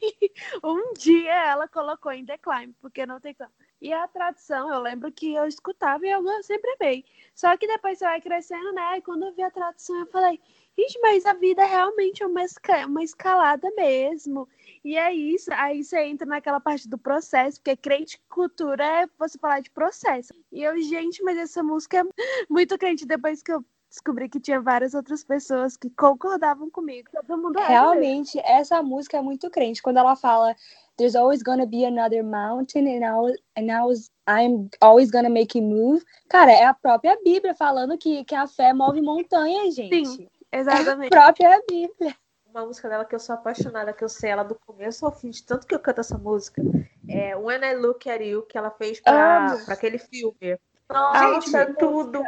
[0.63, 3.51] um dia ela colocou em The Climb, porque não tem como.
[3.81, 7.05] E a tradução, eu lembro que eu escutava e eu sempre amei.
[7.35, 8.99] Só que depois você vai crescendo, né?
[8.99, 10.39] E quando eu vi a tradução, eu falei,
[10.79, 14.47] gente, mas a vida é realmente uma, esca- uma escalada mesmo.
[14.85, 15.51] E é isso.
[15.55, 20.35] Aí você entra naquela parte do processo, porque crente cultura é você falar de processo.
[20.53, 22.05] E eu, gente, mas essa música é
[22.49, 23.07] muito crente.
[23.07, 27.11] Depois que eu descobri que tinha várias outras pessoas que concordavam comigo.
[27.13, 27.83] Todo mundo era mesmo.
[27.91, 29.83] Realmente, essa música é muito crente.
[29.83, 30.55] Quando ela fala
[31.01, 35.57] There's always gonna be another mountain and, I, and I was, I'm always gonna make
[35.57, 36.05] it move.
[36.29, 40.07] Cara, é a própria Bíblia falando que, que a fé move montanhas, gente.
[40.07, 40.29] Sim.
[40.53, 41.09] É a Exatamente.
[41.09, 42.15] própria Bíblia.
[42.45, 45.31] Uma música dela que eu sou apaixonada, que eu sei ela do começo ao fim,
[45.31, 46.61] de tanto que eu canto essa música,
[47.09, 50.59] é When I Look at You, que ela fez pra aquele filme.
[50.93, 52.23] Nossa, tudo.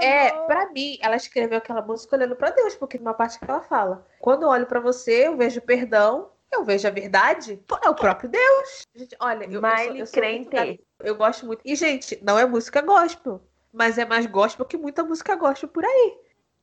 [0.00, 3.44] É, pra mim, ela escreveu aquela música olhando pra Deus, porque tem uma parte que
[3.48, 7.62] ela fala: Quando eu olho pra você, eu vejo perdão, eu vejo a verdade.
[7.84, 8.82] É o próprio Deus.
[8.94, 10.78] Gente, olha, eu, eu, sou, Miley eu sou muito crente.
[10.98, 11.60] da- eu gosto muito.
[11.64, 13.40] E, gente, não é música gospel,
[13.72, 16.18] mas é mais gospel que muita música gospel por aí.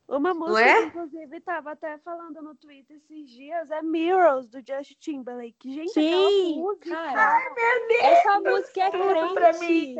[0.07, 0.75] Uma música é?
[0.83, 5.73] que, inclusive, tava até falando no Twitter esses dias é Mirrors, do Justin Timberlake.
[5.73, 6.95] Gente, Sim, aquela música.
[6.95, 7.55] cara.
[8.01, 9.65] Essa música é tudo pra crente.
[9.65, 9.95] mim.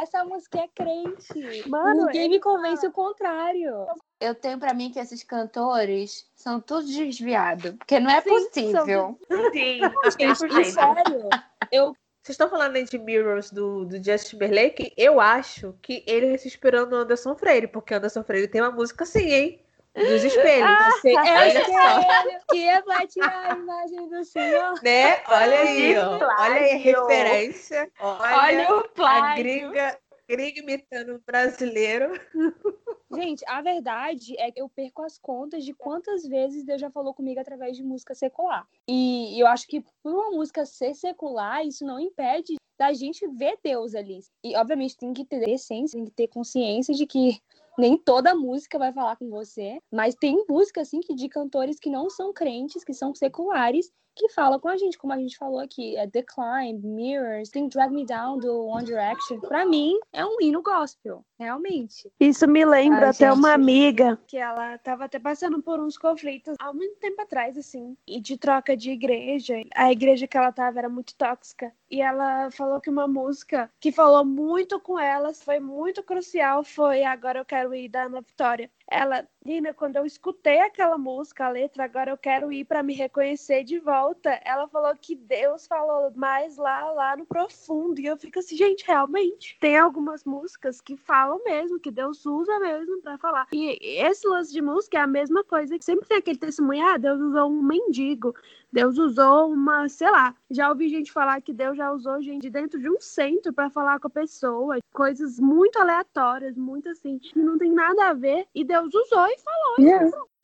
[0.00, 1.68] Essa música é crente.
[1.68, 3.86] Mano, Ninguém me convence o contrário.
[4.18, 9.18] Eu tenho pra mim que esses cantores são tudo desviados, porque não é Sim, possível.
[9.52, 9.80] Sim,
[10.18, 10.64] Gente, e 100%.
[10.64, 11.28] sério,
[11.70, 14.92] eu Vocês estão falando aí de Mirrors do, do Justin Timberlake?
[14.96, 19.04] Eu acho que ele se inspirou no Anderson Freire, porque Anderson Freire tem uma música
[19.04, 19.62] assim, hein?
[20.08, 20.94] Dos espelhos.
[21.00, 22.00] sei, é o Olha só.
[22.00, 24.82] espelho que reflete a imagem do Senhor.
[24.82, 25.22] Né?
[25.28, 26.16] Olha aí, ó.
[26.16, 27.06] Olha aí a plágio.
[27.06, 27.90] referência.
[28.00, 32.12] Olha, o a gringa, gringa imitando o brasileiro.
[33.12, 37.12] Gente, a verdade é que eu perco as contas de quantas vezes Deus já falou
[37.12, 38.64] comigo através de música secular.
[38.86, 43.58] E eu acho que por uma música ser secular, isso não impede da gente ver
[43.62, 44.20] Deus ali.
[44.44, 47.40] E, obviamente, tem que ter essência, tem que ter consciência de que
[47.80, 51.90] nem toda música vai falar com você, mas tem música, assim, que de cantores que
[51.90, 53.90] não são crentes, que são seculares,
[54.20, 55.96] que falam com a gente, como a gente falou aqui.
[55.96, 59.40] É The Climb, Mirrors, tem Drag Me Down do One Direction.
[59.40, 62.12] Pra mim, é um hino gospel, realmente.
[62.20, 63.62] Isso me lembra Ai, até uma gente.
[63.62, 68.20] amiga que ela tava até passando por uns conflitos há muito tempo atrás, assim, e
[68.20, 69.54] de troca de igreja.
[69.74, 71.72] A igreja que ela tava era muito tóxica.
[71.90, 77.02] E ela falou que uma música que falou muito com ela, foi muito crucial, foi
[77.04, 78.70] Agora Eu Quero Ir da Ana Vitória.
[78.90, 82.92] Ela, Nina, quando eu escutei aquela música, a letra, agora eu quero ir para me
[82.92, 84.40] reconhecer de volta.
[84.44, 88.00] Ela falou que Deus falou mais lá, lá no profundo.
[88.00, 89.56] E eu fico assim, gente, realmente.
[89.60, 93.46] Tem algumas músicas que falam mesmo, que Deus usa mesmo para falar.
[93.52, 96.96] E esse lance de música é a mesma coisa que sempre tem aquele testemunho, ah,
[96.96, 98.34] Deus usou um mendigo.
[98.72, 102.80] Deus usou uma, sei lá, já ouvi gente falar que Deus já usou gente dentro
[102.80, 107.58] de um centro para falar com a pessoa, coisas muito aleatórias, muito assim, que não
[107.58, 109.74] tem nada a ver, e Deus usou e falou.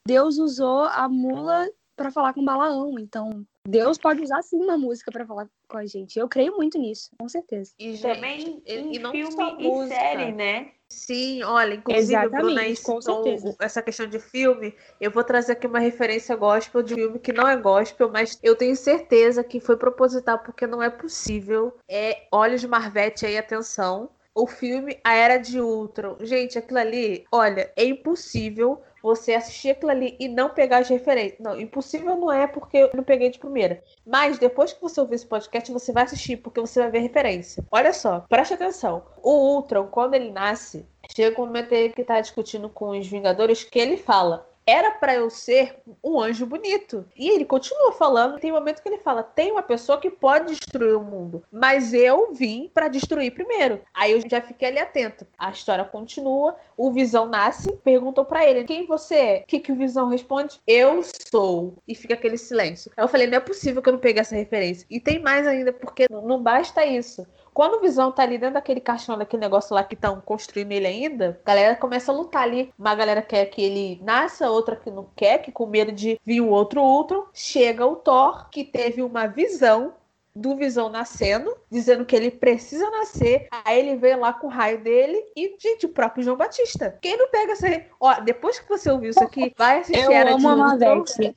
[0.06, 5.10] Deus usou a mula para falar com Balaão, então Deus pode usar sim uma música
[5.10, 6.18] para falar com a gente.
[6.18, 7.72] Eu creio muito nisso, com certeza.
[7.78, 9.94] E, gente, Também e- em e não filme só e música.
[9.94, 10.70] série, né?
[10.88, 13.56] Sim, olha, inclusive, Exatamente, Bruna, com certeza.
[13.60, 14.72] essa questão de filme.
[15.00, 18.38] Eu vou trazer aqui uma referência gospel de um filme que não é gospel, mas
[18.40, 21.76] eu tenho certeza que foi proposital, porque não é possível.
[21.88, 24.10] É Olhos de Marvete aí, atenção.
[24.32, 26.18] O filme A Era de Ultron.
[26.20, 31.38] Gente, aquilo ali, olha, é impossível você assistir aquilo ali e não pegar as referências.
[31.38, 33.80] Não, impossível não é porque eu não peguei de primeira.
[34.04, 37.64] Mas depois que você ouvir esse podcast, você vai assistir, porque você vai ver referência.
[37.70, 39.04] Olha só, preste atenção.
[39.22, 43.62] O Ultron, quando ele nasce, chega um momento aí que tá discutindo com os Vingadores
[43.62, 47.06] que ele fala: era para eu ser um anjo bonito.
[47.16, 50.54] E ele continua falando, tem um momento que ele fala: tem uma pessoa que pode
[50.54, 53.80] destruir o mundo, mas eu vim para destruir primeiro.
[53.94, 55.26] Aí eu já fiquei ali atento.
[55.38, 59.40] A história continua, o Visão nasce, perguntam para ele: quem você é?
[59.40, 60.60] O que, que o Visão responde?
[60.66, 61.74] Eu sou.
[61.86, 62.90] E fica aquele silêncio.
[62.96, 64.86] Aí eu falei: não é possível que eu não pegue essa referência.
[64.90, 67.26] E tem mais ainda, porque não basta isso.
[67.56, 70.86] Quando o Visão tá ali dentro daquele caixão, daquele negócio lá que estão construindo ele
[70.86, 72.70] ainda, a galera começa a lutar ali.
[72.78, 76.42] Uma galera quer que ele nasça, outra que não quer, que com medo de vir
[76.42, 77.24] o outro Ultron.
[77.32, 79.94] Chega o Thor, que teve uma visão
[80.34, 83.48] do Visão nascendo, dizendo que ele precisa nascer.
[83.64, 86.98] Aí ele vem lá com o raio dele e, gente, o próprio João Batista.
[87.00, 87.66] Quem não pega essa.
[87.98, 90.44] Ó, depois que você ouviu isso aqui, vai assistir Eu Era amo de.
[90.44, 91.34] Marvete.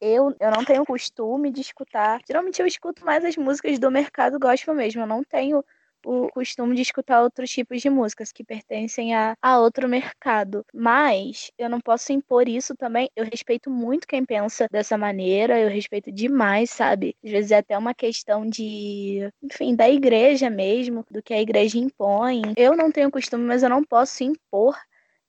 [0.00, 2.20] Eu, eu não tenho costume de escutar.
[2.26, 5.02] Geralmente eu escuto mais as músicas do mercado gospel mesmo.
[5.02, 5.64] Eu não tenho
[6.04, 10.64] o costume de escutar outros tipos de músicas que pertencem a, a outro mercado.
[10.72, 13.10] Mas eu não posso impor isso também.
[13.16, 17.16] Eu respeito muito quem pensa dessa maneira, eu respeito demais, sabe?
[17.24, 21.78] Às vezes é até uma questão de, enfim, da igreja mesmo, do que a igreja
[21.78, 22.42] impõe.
[22.56, 24.76] Eu não tenho costume, mas eu não posso impor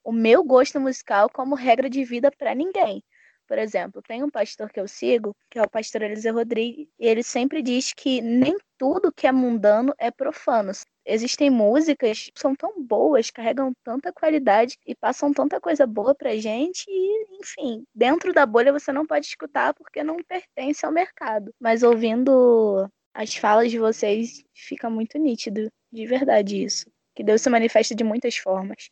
[0.04, 3.04] o meu gosto musical como regra de vida para ninguém.
[3.50, 7.08] Por exemplo, tem um pastor que eu sigo, que é o pastor Eliseu Rodrigues, e
[7.08, 10.72] ele sempre diz que nem tudo que é mundano é profano.
[11.04, 16.38] Existem músicas que são tão boas, carregam tanta qualidade e passam tanta coisa boa pra
[16.38, 21.52] gente, e, enfim, dentro da bolha você não pode escutar porque não pertence ao mercado.
[21.60, 26.86] Mas ouvindo as falas de vocês, fica muito nítido, de verdade, isso.
[27.16, 28.92] Que Deus se manifesta de muitas formas.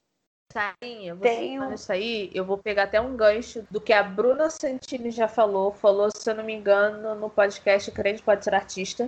[0.58, 4.02] Sainha, você Tenho- falando isso aí, eu vou pegar até um gancho do que a
[4.02, 5.72] Bruna Santini já falou.
[5.72, 9.08] Falou, se eu não me engano, no podcast Crente Pode Ser Artista.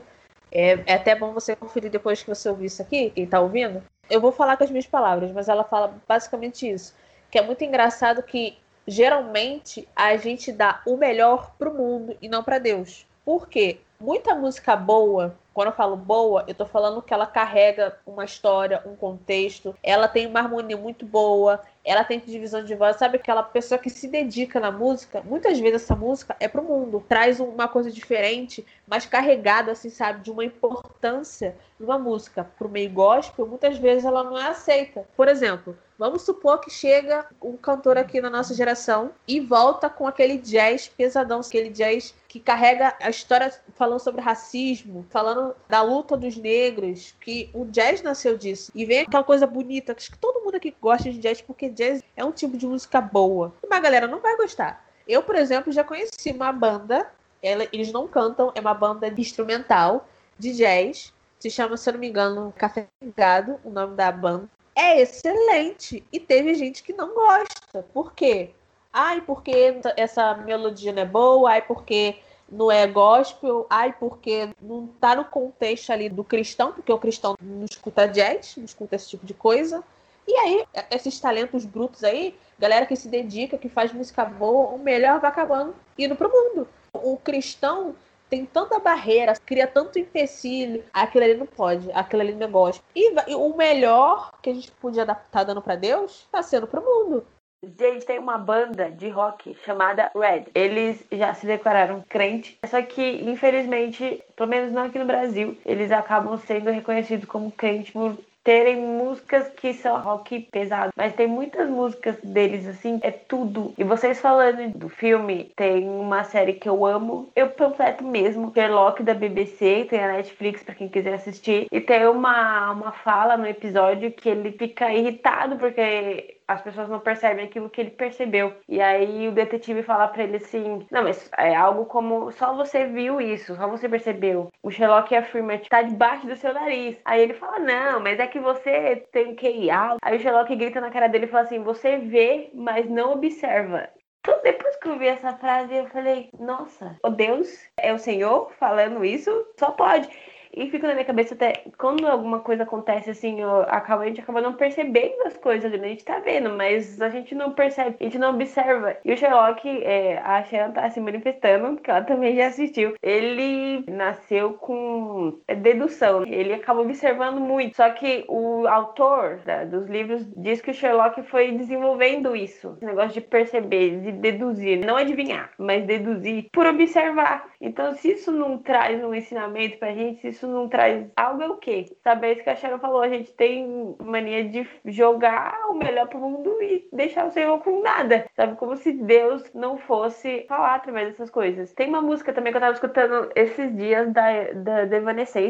[0.52, 3.82] É, é até bom você conferir depois que você ouvir isso aqui, quem tá ouvindo.
[4.10, 6.96] Eu vou falar com as minhas palavras, mas ela fala basicamente isso.
[7.32, 8.56] Que é muito engraçado que,
[8.88, 13.08] geralmente, a gente dá o melhor pro mundo e não pra Deus.
[13.26, 13.80] Por quê?
[14.00, 18.82] Muita música boa, quando eu falo boa, eu tô falando que ela carrega uma história,
[18.86, 23.44] um contexto, ela tem uma harmonia muito boa, ela tem divisão de voz, sabe aquela
[23.44, 27.68] pessoa que se dedica na música, muitas vezes essa música é pro mundo, traz uma
[27.68, 32.50] coisa diferente, mas carregada assim, sabe, de uma importância numa música.
[32.58, 35.06] Pro meio gospel, muitas vezes ela não é aceita.
[35.18, 40.08] Por exemplo, vamos supor que chega um cantor aqui na nossa geração e volta com
[40.08, 46.16] aquele jazz pesadão, aquele jazz que carrega a história falando sobre racismo, falando da luta
[46.16, 48.72] dos negros, que o jazz nasceu disso.
[48.74, 52.02] E vem aquela coisa bonita, acho que todo mundo aqui gosta de jazz, porque jazz
[52.16, 53.54] é um tipo de música boa.
[53.70, 54.86] Mas a galera não vai gostar.
[55.06, 57.12] Eu, por exemplo, já conheci uma banda,
[57.44, 60.08] ela- eles não cantam, é uma banda instrumental
[60.38, 64.48] de jazz, se chama, se eu não me engano, Café Gado, o nome da banda.
[64.80, 66.02] É excelente.
[66.10, 67.86] E teve gente que não gosta.
[67.94, 68.52] Por quê?
[68.94, 72.16] Ai, porque essa melodia não é boa, ai, porque
[72.50, 77.36] não é gospel, ai, porque não tá no contexto ali do cristão, porque o cristão
[77.42, 79.84] não escuta jazz, não escuta esse tipo de coisa.
[80.26, 84.80] E aí, esses talentos brutos aí, galera que se dedica, que faz música boa, o
[84.80, 86.66] melhor vai acabando indo pro mundo.
[86.94, 87.96] O cristão
[88.30, 92.86] tem tanta barreira, cria tanto empecilho, aquilo ali não pode, aquilo ali não é gospel.
[92.96, 96.68] E, e o melhor que a gente podia estar tá dando pra Deus, tá sendo
[96.68, 97.26] pro mundo.
[97.62, 100.46] Gente, tem uma banda de rock chamada Red.
[100.56, 105.92] Eles já se declararam crente, só que infelizmente, pelo menos não aqui no Brasil, eles
[105.92, 108.18] acabam sendo reconhecidos como crente por
[108.50, 113.76] terem músicas que são rock pesado, mas tem muitas músicas deles assim, é tudo.
[113.78, 119.04] E vocês falando do filme, tem uma série que eu amo, eu completo mesmo, Sherlock
[119.04, 123.46] da BBC, tem a Netflix pra quem quiser assistir, e tem uma uma fala no
[123.46, 128.56] episódio que ele fica irritado porque as pessoas não percebem aquilo que ele percebeu.
[128.68, 132.86] E aí o detetive fala pra ele assim: Não, mas é algo como só você
[132.86, 134.50] viu isso, só você percebeu.
[134.64, 136.98] O Sherlock afirma que tá debaixo do seu nariz.
[137.06, 140.00] Aí ele fala: Não, mas é que você tem QI alto.
[140.02, 143.88] Aí o Sherlock grita na cara dele e fala assim: Você vê, mas não observa.
[144.22, 148.52] Então, depois que eu vi essa frase, eu falei: Nossa, o Deus é o Senhor
[148.60, 149.32] falando isso?
[149.58, 150.10] Só pode.
[150.54, 154.22] E fica na minha cabeça até quando alguma coisa acontece assim, eu, acaba, a gente
[154.22, 155.78] acaba não percebendo as coisas, né?
[155.86, 158.98] a gente tá vendo, mas a gente não percebe, a gente não observa.
[159.04, 162.94] E o Sherlock, é, a Shan tá se manifestando, porque ela também já assistiu.
[163.02, 167.76] Ele nasceu com dedução, ele acaba observando muito.
[167.76, 172.86] Só que o autor da- dos livros diz que o Sherlock foi desenvolvendo isso, esse
[172.86, 177.50] negócio de perceber, de deduzir, não adivinhar, mas deduzir por observar.
[177.62, 181.44] Então, se isso não traz um ensinamento pra gente, se isso isso não traz algo
[181.44, 181.86] é o quê?
[182.04, 186.08] Sabe, é isso que a Sharon falou, a gente tem mania de jogar o melhor
[186.08, 188.56] pro mundo e deixar o Senhor com nada, sabe?
[188.56, 191.74] Como se Deus não fosse falar através dessas coisas.
[191.74, 194.86] Tem uma música também que eu tava escutando esses dias da, da,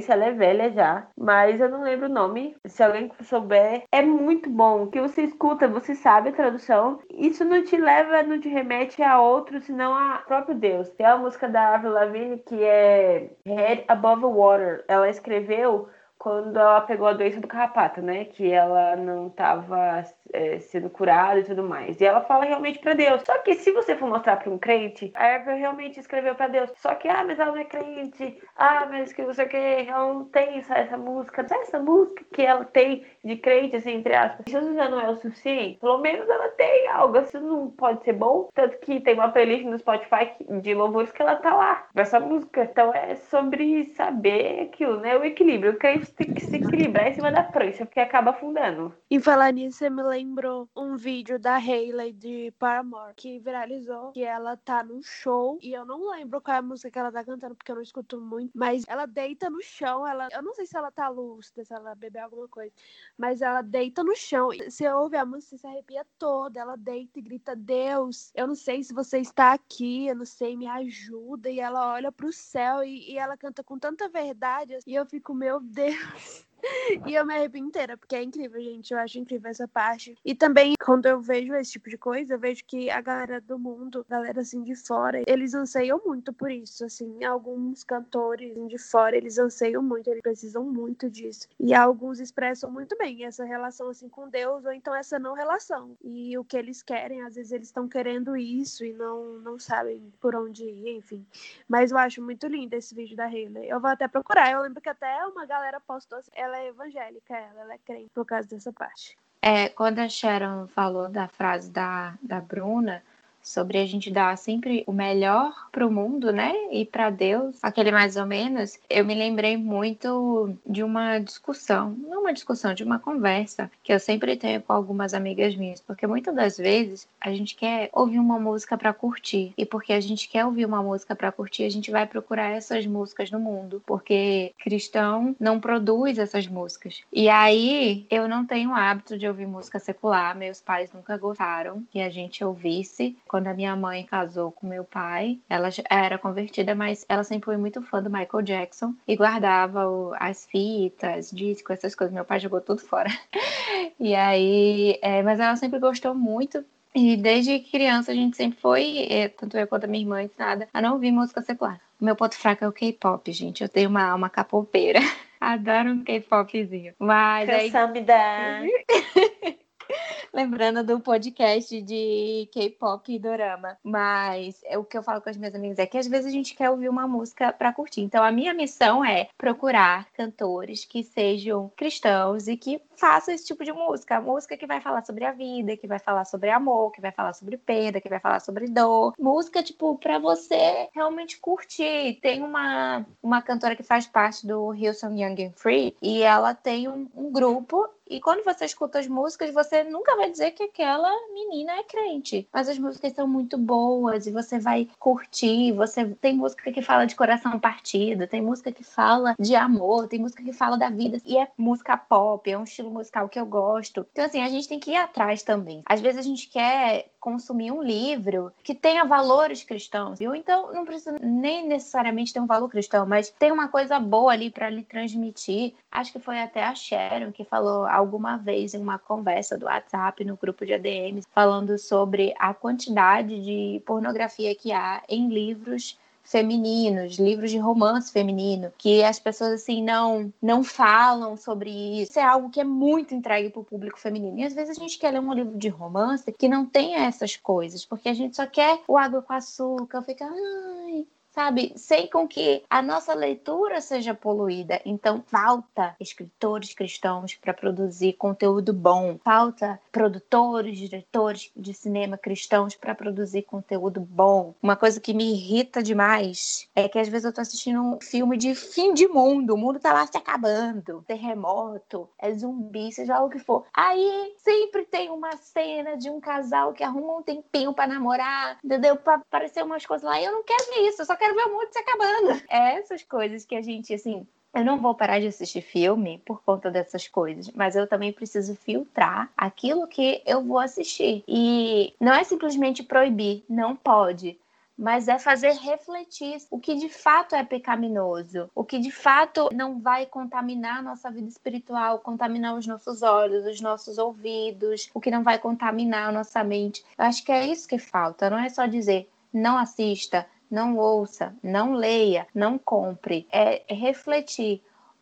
[0.10, 2.56] ela é velha já, mas eu não lembro o nome.
[2.66, 4.88] Se alguém souber, é muito bom.
[4.88, 7.00] Que você escuta, você sabe a tradução.
[7.12, 10.90] Isso não te leva, não te remete a outro, senão a próprio Deus.
[10.90, 14.79] Tem a música da Avril Lavigne que é Head Above Water.
[14.88, 18.26] Ela escreveu quando ela pegou a doença do carrapato, né?
[18.26, 20.04] Que ela não estava
[20.34, 22.00] é, sendo curada e tudo mais.
[22.00, 23.24] E ela fala realmente para Deus.
[23.26, 26.72] Só que se você for mostrar para um crente, a Eva realmente escreveu para Deus.
[26.76, 28.38] Só que, ah, mas ela não é crente.
[28.58, 31.48] Ah, mas que você que ela não tem essa, essa música.
[31.50, 34.46] Essa música que ela tem de crente, assim, entre aspas.
[34.48, 35.80] Jesus já não é o suficiente.
[35.80, 37.18] Pelo menos ela tem algo.
[37.18, 38.50] Isso não pode ser bom.
[38.54, 41.88] Tanto que tem uma playlist no Spotify de louvores que ela tá lá.
[41.96, 42.64] Essa música.
[42.64, 45.18] Então é sobre saber aquilo, né?
[45.18, 45.74] O equilíbrio.
[45.74, 48.94] O crente tem que se equilibrar em cima da prancha, porque acaba afundando.
[49.10, 54.24] E falar nisso, você me lembrou um vídeo da Hayley de Paramore que viralizou, que
[54.24, 57.24] ela tá num show e eu não lembro qual é a música que ela tá
[57.24, 60.66] cantando, porque eu não escuto muito, mas ela deita no chão, ela, eu não sei
[60.66, 62.72] se ela tá lúcida, se ela bebeu alguma coisa,
[63.20, 64.48] mas ela deita no chão.
[64.48, 68.82] Você ouve a música, se arrepia toda, ela deita e grita: "Deus, eu não sei
[68.82, 71.50] se você está aqui, eu não sei, me ajuda".
[71.50, 75.34] E ela olha pro céu e, e ela canta com tanta verdade, e eu fico:
[75.34, 76.46] "Meu Deus,
[77.06, 78.94] e eu me arrepio inteira, porque é incrível, gente.
[78.94, 80.16] Eu acho incrível essa parte.
[80.24, 83.58] E também, quando eu vejo esse tipo de coisa, eu vejo que a galera do
[83.58, 86.86] mundo, galera assim de fora, eles anseiam muito por isso.
[86.86, 91.48] Assim, alguns cantores de fora, eles anseiam muito, eles precisam muito disso.
[91.60, 95.98] E alguns expressam muito bem essa relação assim com Deus, ou então essa não relação.
[96.04, 100.12] E o que eles querem, às vezes eles estão querendo isso e não, não sabem
[100.20, 101.26] por onde ir, enfim.
[101.68, 103.70] Mas eu acho muito lindo esse vídeo da Hayley.
[103.70, 104.52] Eu vou até procurar.
[104.52, 108.10] Eu lembro que até uma galera postou assim, ela é evangélica, ela, ela é crente
[108.14, 109.16] por causa dessa parte.
[109.42, 113.02] É, quando a Sharon falou da frase da, da Bruna,
[113.50, 116.54] sobre a gente dar sempre o melhor para o mundo, né?
[116.72, 118.78] E para Deus, aquele mais ou menos.
[118.90, 124.00] Eu me lembrei muito de uma discussão, não uma discussão, de uma conversa que eu
[124.00, 128.40] sempre tenho com algumas amigas minhas, porque muitas das vezes a gente quer ouvir uma
[128.40, 131.90] música para curtir e porque a gente quer ouvir uma música para curtir, a gente
[131.92, 137.02] vai procurar essas músicas no mundo, porque cristão não produz essas músicas.
[137.12, 142.00] E aí eu não tenho hábito de ouvir música secular, meus pais nunca gostaram que
[142.00, 147.06] a gente ouvisse quando a minha mãe casou com meu pai, ela era convertida, mas
[147.08, 151.96] ela sempre foi muito fã do Michael Jackson e guardava o, as fitas, discos, essas
[151.96, 152.14] coisas.
[152.14, 153.10] Meu pai jogou tudo fora.
[154.00, 156.64] e aí, é, mas ela sempre gostou muito
[156.94, 160.68] e desde criança a gente sempre foi, é, tanto eu quanto a minha irmã, ensinada
[160.74, 161.80] a não ouvir música secular.
[162.00, 163.62] O meu ponto fraco é o K-pop, gente.
[163.62, 165.00] Eu tenho uma alma capopeira.
[165.40, 166.94] Adoro um K-popzinho.
[166.98, 167.72] Mas aí...
[167.92, 168.62] me dá.
[170.34, 173.78] lembrando do podcast de K-pop e dorama.
[173.84, 176.32] Mas é, o que eu falo com as minhas amigas é que às vezes a
[176.32, 178.02] gente quer ouvir uma música para curtir.
[178.02, 183.64] Então a minha missão é procurar cantores que sejam cristãos e que façam esse tipo
[183.64, 187.02] de música, música que vai falar sobre a vida, que vai falar sobre amor, que
[187.02, 189.14] vai falar sobre perda, que vai falar sobre dor.
[189.18, 192.20] Música tipo para você realmente curtir.
[192.22, 196.88] Tem uma uma cantora que faz parte do Hillsong Young and Free e ela tem
[196.88, 201.10] um, um grupo e quando você escuta as músicas, você nunca vai dizer que aquela
[201.32, 202.48] menina é crente.
[202.52, 205.72] Mas as músicas são muito boas e você vai curtir.
[205.74, 210.20] Você tem música que fala de coração partido, tem música que fala de amor, tem
[210.20, 211.22] música que fala da vida.
[211.26, 214.06] E é música pop, é um estilo musical que eu gosto.
[214.12, 215.84] Então, assim, a gente tem que ir atrás também.
[215.86, 220.34] Às vezes a gente quer consumir um livro que tenha valores cristãos, viu?
[220.34, 224.50] Então não precisa nem necessariamente ter um valor cristão, mas tem uma coisa boa ali
[224.50, 225.74] para lhe transmitir.
[225.92, 230.24] Acho que foi até a Sharon que falou alguma vez em uma conversa do WhatsApp
[230.24, 235.98] no grupo de ADMs falando sobre a quantidade de pornografia que há em livros
[236.30, 242.12] femininos, livros de romance feminino, que as pessoas assim não não falam sobre isso.
[242.12, 244.38] Isso é algo que é muito entregue para o público feminino.
[244.38, 247.36] E às vezes a gente quer ler um livro de romance que não tenha essas
[247.36, 251.08] coisas, porque a gente só quer o água com açúcar, fica, ai,
[251.40, 251.72] sabe?
[251.78, 254.82] Sem com que a nossa leitura seja poluída.
[254.84, 262.94] Então, falta escritores cristãos para produzir conteúdo bom, falta produtores, diretores de cinema cristãos para
[262.94, 264.54] produzir conteúdo bom.
[264.62, 268.36] Uma coisa que me irrita demais é que às vezes eu tô assistindo um filme
[268.36, 273.30] de fim de mundo, o mundo tá lá se acabando, terremoto, é zumbi, seja o
[273.30, 273.66] que for.
[273.74, 278.98] Aí sempre tem uma cena de um casal que arruma um tempinho para namorar, entendeu?
[278.98, 280.22] Para aparecer umas coisas lá.
[280.22, 282.42] Eu não quero ver isso, eu só quero ver o mundo se acabando.
[282.50, 286.42] É essas coisas que a gente, assim, Eu não vou parar de assistir filme por
[286.44, 291.24] conta dessas coisas, mas eu também preciso filtrar aquilo que eu vou assistir.
[291.28, 294.40] E não é simplesmente proibir, não pode
[294.80, 299.82] mas é fazer refletir o que de fato é pecaminoso, o que de fato não
[299.82, 305.12] vai contaminar a nossa vida espiritual, contaminar os nossos olhos, os nossos ouvidos, o que
[305.12, 306.82] não vai contaminar a nossa mente.
[306.98, 311.36] Eu acho que é isso que falta, não é só dizer não assista, não ouça,
[311.44, 313.28] não leia, não compre.
[313.32, 314.62] É refletir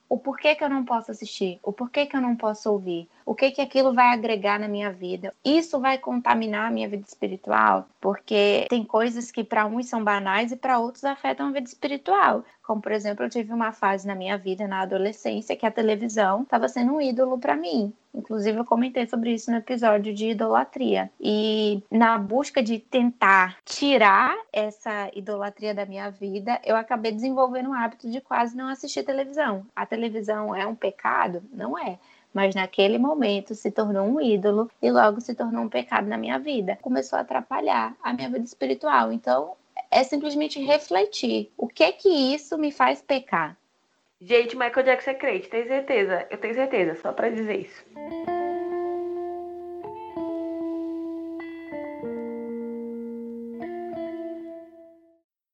[0.10, 3.36] o porquê que eu não posso assistir, o porquê que eu não posso ouvir, o
[3.36, 5.34] que que aquilo vai agregar na minha vida.
[5.44, 10.54] Isso vai contaminar a minha vida espiritual, porque tem coisas que para uns são banais
[10.54, 12.46] e para outros afetam a vida espiritual.
[12.66, 16.44] Como por exemplo, eu tive uma fase na minha vida na adolescência que a televisão
[16.44, 17.94] estava sendo um ídolo para mim.
[18.16, 21.12] Inclusive, eu comentei sobre isso no episódio de idolatria.
[21.20, 27.74] E na busca de tentar tirar essa idolatria da minha vida, eu acabei desenvolvendo o
[27.74, 29.66] hábito de quase não assistir televisão.
[29.76, 31.44] A televisão é um pecado?
[31.54, 32.00] Não é
[32.38, 36.38] mas naquele momento se tornou um ídolo e logo se tornou um pecado na minha
[36.38, 36.78] vida.
[36.84, 39.12] Começou a atrapalhar a minha vida espiritual.
[39.12, 39.56] Então,
[39.90, 43.58] é simplesmente refletir o que é que isso me faz pecar.
[44.22, 46.28] Gente, Michael Jackson é crente, tem certeza?
[46.30, 47.84] Eu tenho certeza, só para dizer isso.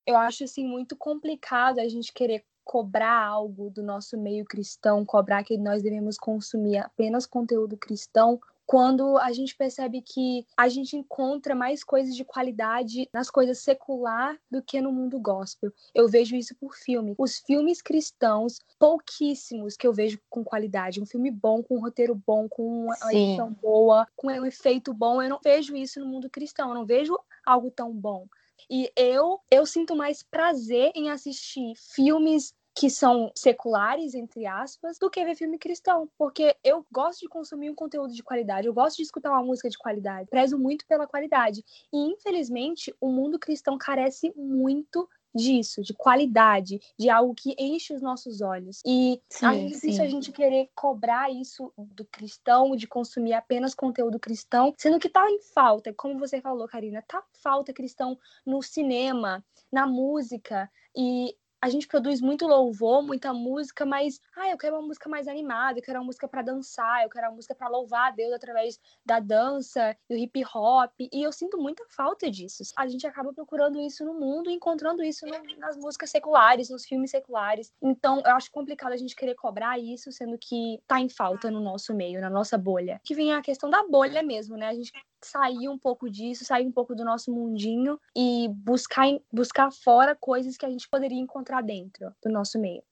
[0.05, 5.43] Eu acho assim muito complicado a gente querer cobrar algo do nosso meio cristão, cobrar
[5.43, 11.53] que nós devemos consumir apenas conteúdo cristão, quando a gente percebe que a gente encontra
[11.53, 15.71] mais coisas de qualidade nas coisas secular do que no mundo gospel.
[15.93, 17.13] Eu vejo isso por filme.
[17.17, 21.01] Os filmes cristãos, pouquíssimos que eu vejo com qualidade.
[21.01, 23.17] Um filme bom, com um roteiro bom, com uma Sim.
[23.17, 25.21] edição boa, com um efeito bom.
[25.21, 26.69] Eu não vejo isso no mundo cristão.
[26.69, 28.27] Eu não vejo algo tão bom.
[28.69, 35.09] E eu, eu sinto mais prazer em assistir filmes que são seculares, entre aspas, do
[35.09, 36.09] que ver filme cristão.
[36.17, 39.69] Porque eu gosto de consumir um conteúdo de qualidade, eu gosto de escutar uma música
[39.69, 41.63] de qualidade, prezo muito pela qualidade.
[41.93, 48.01] E, infelizmente, o mundo cristão carece muito disso, de qualidade, de algo que enche os
[48.01, 48.81] nossos olhos.
[48.85, 54.19] E sim, acho difícil a gente querer cobrar isso do cristão, de consumir apenas conteúdo
[54.19, 59.43] cristão, sendo que tá em falta, como você falou, Karina, tá falta cristão no cinema,
[59.71, 60.69] na música.
[60.95, 65.29] E a gente produz muito louvor, muita música, mas ah, eu quero uma música mais
[65.29, 68.33] animada, eu quero uma música para dançar, eu quero uma música para louvar a Deus
[68.33, 72.63] através da dança, do hip hop, e eu sinto muita falta disso.
[72.77, 77.11] A gente acaba procurando isso no mundo encontrando isso no, nas músicas seculares, nos filmes
[77.11, 77.71] seculares.
[77.81, 81.61] Então, eu acho complicado a gente querer cobrar isso, sendo que tá em falta no
[81.61, 82.99] nosso meio, na nossa bolha.
[83.05, 84.67] Que vem a questão da bolha mesmo, né?
[84.67, 84.91] A gente
[85.25, 90.57] sair um pouco disso, sair um pouco do nosso mundinho e buscar, buscar fora coisas
[90.57, 92.83] que a gente poderia encontrar dentro do nosso meio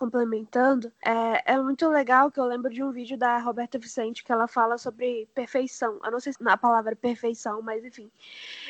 [0.00, 4.32] complementando, é, é muito legal que eu lembro de um vídeo da Roberta Vicente que
[4.32, 6.00] ela fala sobre perfeição.
[6.02, 8.10] Eu não sei se na palavra perfeição, mas enfim.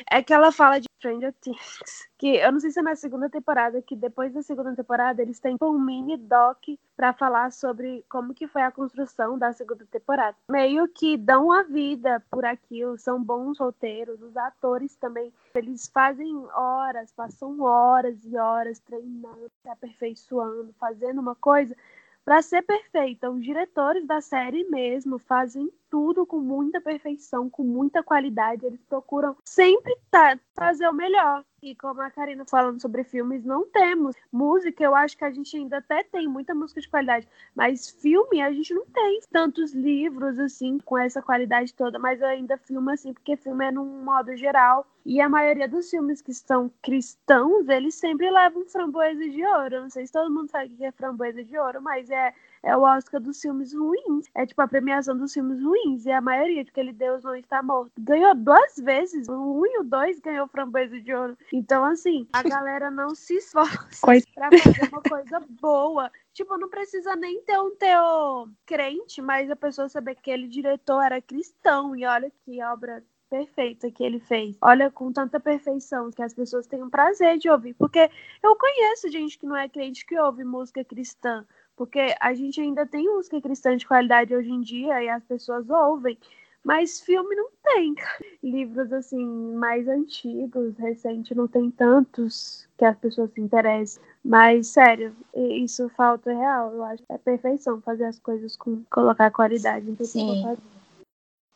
[0.09, 1.79] É que ela fala de Stranger Things,
[2.19, 5.39] que eu não sei se é na segunda temporada, que depois da segunda temporada eles
[5.39, 6.59] têm um mini doc
[6.95, 10.37] para falar sobre como que foi a construção da segunda temporada.
[10.49, 16.35] Meio que dão a vida por aquilo, são bons roteiros, os atores também, eles fazem
[16.53, 21.75] horas, passam horas e horas treinando, se aperfeiçoando, fazendo uma coisa
[22.23, 23.29] para ser perfeita.
[23.29, 28.65] Os diretores da série mesmo fazem tudo com muita perfeição, com muita qualidade.
[28.65, 31.43] Eles procuram sempre tá, fazer o melhor.
[31.63, 34.15] E como a Karina falando sobre filmes, não temos.
[34.31, 38.41] Música, eu acho que a gente ainda até tem muita música de qualidade, mas filme
[38.41, 43.13] a gente não tem tantos livros assim com essa qualidade toda, mas ainda filme assim,
[43.13, 44.87] porque filme é num modo geral.
[45.05, 49.81] E a maioria dos filmes que são cristãos, eles sempre levam framboesa de ouro.
[49.81, 52.33] Não sei se todo mundo sabe o que é framboesa de ouro, mas é
[52.63, 54.27] é o Oscar dos filmes ruins.
[54.35, 56.05] É tipo a premiação dos filmes ruins.
[56.05, 57.91] E a maioria de aquele Deus não está morto.
[57.99, 59.27] Ganhou duas vezes.
[59.27, 61.37] O 1 e o 2 ganhou framboesa de ouro.
[61.51, 63.97] Então, assim, a galera não se esforça
[64.35, 66.11] pra fazer uma coisa boa.
[66.33, 71.01] Tipo, não precisa nem ter um teor crente, mas a pessoa saber que aquele diretor
[71.01, 71.95] era cristão.
[71.95, 74.57] E olha que obra perfeita que ele fez.
[74.61, 77.73] Olha, com tanta perfeição que as pessoas têm um prazer de ouvir.
[77.73, 78.11] Porque
[78.43, 81.45] eu conheço gente que não é crente que ouve música cristã.
[81.81, 85.67] Porque a gente ainda tem música cristã de qualidade hoje em dia e as pessoas
[85.67, 86.15] ouvem.
[86.63, 87.95] Mas filme não tem.
[88.43, 89.25] Livros assim
[89.55, 94.03] mais antigos, recentes, não tem tantos que as pessoas se interessam.
[94.23, 96.71] Mas sério, isso falta real.
[96.71, 100.35] Eu acho que é perfeição fazer as coisas com colocar qualidade em tudo Sim.
[100.35, 100.61] que fazer.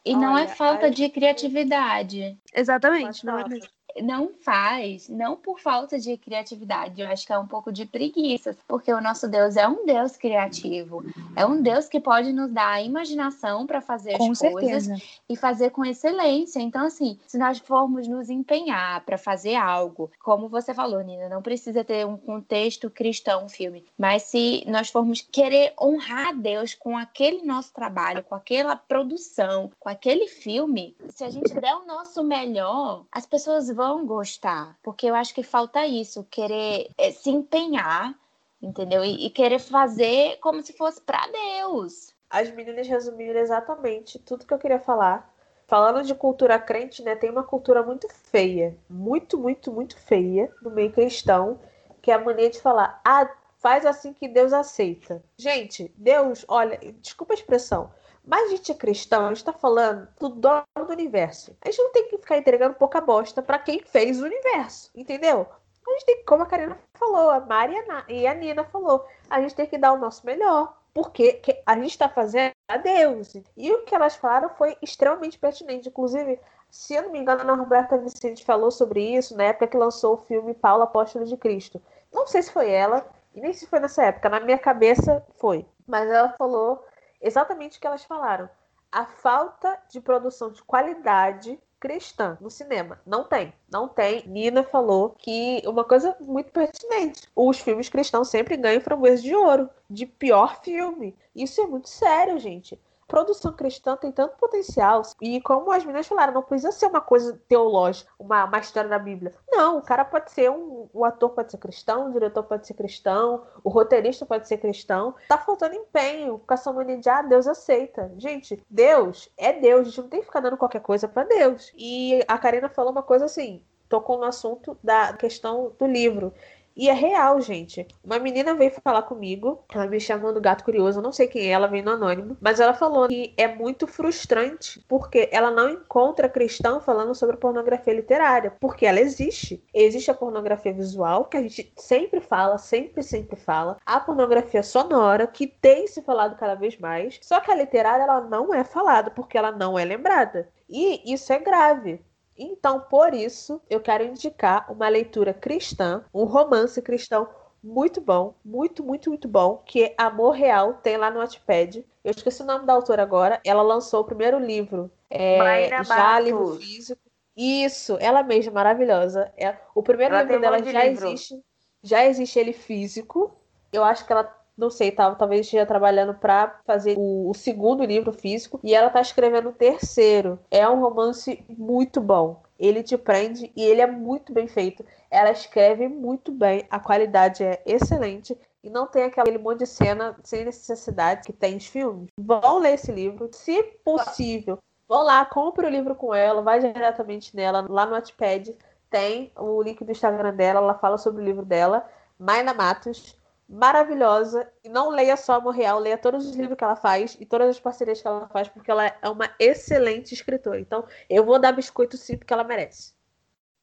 [0.03, 2.35] E não é falta de criatividade.
[2.51, 3.69] Exatamente, não é mesmo.
[4.01, 8.57] Não faz, não por falta de criatividade, eu acho que é um pouco de preguiça,
[8.67, 11.03] porque o nosso Deus é um Deus criativo,
[11.35, 14.89] é um Deus que pode nos dar a imaginação para fazer Com as certeza.
[14.89, 16.59] coisas e fazer com excelência.
[16.59, 21.41] Então, assim, se nós formos nos empenhar para fazer algo, como você falou, Nina, não
[21.41, 26.73] precisa ter um contexto cristão o filme, mas se nós formos querer honrar a Deus
[26.73, 31.85] com aquele nosso trabalho, com aquela produção, com aquele filme, se a gente der o
[31.85, 37.29] nosso melhor, as pessoas vão gostar, porque eu acho que falta isso, querer eh, se
[37.29, 38.15] empenhar,
[38.61, 39.03] entendeu?
[39.03, 42.13] E, e querer fazer como se fosse para Deus.
[42.29, 45.33] As meninas resumiram exatamente tudo que eu queria falar.
[45.67, 50.69] Falando de cultura crente, né, tem uma cultura muito feia, muito, muito, muito feia no
[50.69, 51.59] meio cristão,
[52.01, 53.27] que é a mania de falar, ah,
[53.57, 55.23] faz assim que Deus aceita.
[55.35, 57.91] Gente, Deus, olha, desculpa a expressão,
[58.25, 61.55] mas a gente é cristão, a gente tá falando do dono do universo.
[61.61, 65.45] A gente não tem que ficar entregando pouca bosta para quem fez o universo, entendeu?
[65.87, 69.05] A gente tem, como a Karina falou, a Mari e a Na- a Nina falou,
[69.29, 70.73] a gente tem que dar o nosso melhor.
[70.93, 73.35] Porque que- a gente está fazendo a Deus.
[73.57, 75.89] E o que elas falaram foi extremamente pertinente.
[75.89, 76.39] Inclusive,
[76.71, 80.13] se eu não me engano, a Roberta Vicente falou sobre isso na época que lançou
[80.13, 81.81] o filme Paulo Apóstolo de Cristo.
[82.13, 83.05] Não sei se foi ela,
[83.35, 84.29] e nem se foi nessa época.
[84.29, 85.65] Na minha cabeça, foi.
[85.85, 86.81] Mas ela falou
[87.25, 88.49] exatamente o que elas falaram.
[88.91, 92.99] A falta de produção de qualidade cristã no cinema.
[93.05, 94.23] Não tem, não tem.
[94.27, 97.29] Nina falou que uma coisa muito pertinente.
[97.35, 101.15] Os filmes cristãos sempre ganham framboesa de ouro de pior filme.
[101.35, 102.79] Isso é muito sério, gente.
[103.07, 105.03] Produção cristã tem tanto potencial.
[105.21, 108.97] E como as meninas falaram, não precisa ser uma coisa teológica, uma, uma história da
[108.97, 109.33] Bíblia.
[109.49, 110.89] Não, o cara pode ser um.
[110.93, 115.15] O ator pode ser cristão, o diretor pode ser cristão, o roteirista pode ser cristão.
[115.27, 118.11] Tá faltando empenho com essa mania de ah, Deus aceita.
[118.17, 121.71] Gente, Deus é Deus, a gente não tem que ficar dando qualquer coisa para Deus.
[121.75, 126.33] E a Karina falou uma coisa assim, tocou no assunto da questão do livro.
[126.75, 127.87] E é real, gente.
[128.03, 131.47] Uma menina veio falar comigo, ela me chamou do gato curioso, eu não sei quem
[131.47, 135.69] é, ela veio no anônimo, mas ela falou que é muito frustrante porque ela não
[135.69, 139.63] encontra cristão falando sobre pornografia literária, porque ela existe.
[139.73, 145.27] Existe a pornografia visual, que a gente sempre fala, sempre, sempre fala, a pornografia sonora,
[145.27, 149.09] que tem se falado cada vez mais, só que a literária ela não é falada,
[149.11, 150.49] porque ela não é lembrada.
[150.69, 152.03] E isso é grave.
[152.37, 157.27] Então, por isso, eu quero indicar uma leitura cristã, um romance cristão
[157.63, 161.83] muito bom, muito, muito, muito bom, que é Amor Real, tem lá no Wattpad.
[162.03, 163.41] Eu esqueci o nome da autora agora.
[163.43, 167.01] Ela lançou o primeiro livro, é, Mayra já livro físico.
[167.35, 169.31] Isso, ela mesma, maravilhosa.
[169.35, 171.07] É, o primeiro Ela livro um dela de já livro.
[171.07, 171.43] existe,
[171.81, 173.35] já existe ele físico.
[173.73, 174.23] Eu acho que ela
[174.57, 178.89] não sei, tá, talvez esteja trabalhando para fazer o, o segundo livro físico e ela
[178.89, 180.39] tá escrevendo o terceiro.
[180.49, 182.41] É um romance muito bom.
[182.57, 184.85] Ele te prende e ele é muito bem feito.
[185.11, 190.15] Ela escreve muito bem, a qualidade é excelente e não tem aquele monte de cena
[190.23, 192.07] sem necessidade que tem os filmes.
[192.17, 194.57] Vão ler esse livro, se possível.
[194.87, 198.55] Vão lá, compre o livro com ela, vai diretamente nela, lá no Wattpad.
[198.89, 201.85] Tem o link do Instagram dela, ela fala sobre o livro dela,
[202.17, 203.15] Maina Matos
[203.47, 204.49] maravilhosa.
[204.63, 207.49] E não leia só Amor Real, leia todos os livros que ela faz e todas
[207.49, 210.59] as parcerias que ela faz, porque ela é uma excelente escritora.
[210.59, 212.93] Então, eu vou dar biscoito sim, porque ela merece.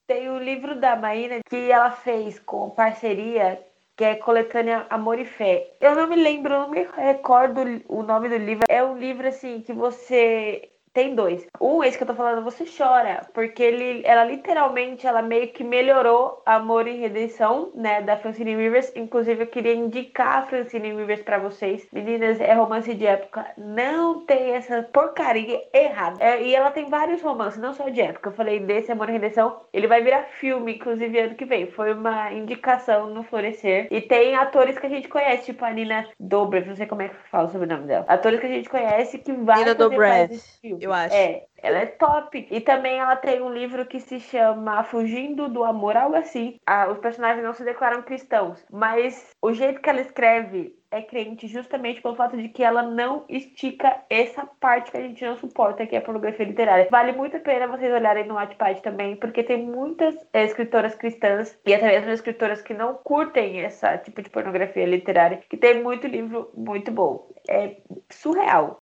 [0.07, 3.64] Tem o livro da Maína que ela fez com parceria,
[3.97, 5.76] que é Coletânea Amor e Fé.
[5.80, 8.64] Eu não me lembro, eu não me recordo o nome do livro.
[8.68, 11.47] É um livro assim que você tem dois.
[11.61, 15.64] Um, esse que eu tô falando, você chora, porque ele, ela literalmente, ela meio que
[15.64, 18.93] melhorou Amor e Redenção, né, da Francine Rivers.
[18.95, 21.86] Inclusive, eu queria indicar a Francine Rivers pra vocês.
[21.93, 23.47] Meninas, é romance de época.
[23.57, 26.22] Não tem essa porcaria errada.
[26.22, 28.28] É, e ela tem vários romances, não só de época.
[28.28, 29.61] Eu falei desse Amor e Redenção.
[29.72, 31.66] Ele vai virar filme, inclusive, ano que vem.
[31.66, 33.88] Foi uma indicação no Florescer.
[33.90, 37.09] E tem atores que a gente conhece, tipo a Nina Dobrev, não sei como é
[37.09, 38.05] que fala sobre o nome dela.
[38.09, 40.30] Atores que a gente conhece que vai Nina fazer Dobrev.
[40.83, 41.14] Eu acho.
[41.14, 42.49] É, ela é top.
[42.51, 46.57] E também ela tem um livro que se chama Fugindo do Amor, algo assim.
[46.66, 51.47] Ah, os personagens não se declaram cristãos, mas o jeito que ela escreve é crente
[51.47, 55.87] justamente pelo fato de que ela não estica essa parte que a gente não suporta,
[55.87, 56.89] que é a pornografia literária.
[56.91, 61.57] Vale muito a pena vocês olharem no Wattpad também, porque tem muitas eh, escritoras cristãs
[61.64, 66.09] e até mesmo escritoras que não curtem esse tipo de pornografia literária, que tem muito
[66.09, 67.28] livro muito bom.
[67.49, 67.76] É
[68.11, 68.83] surreal.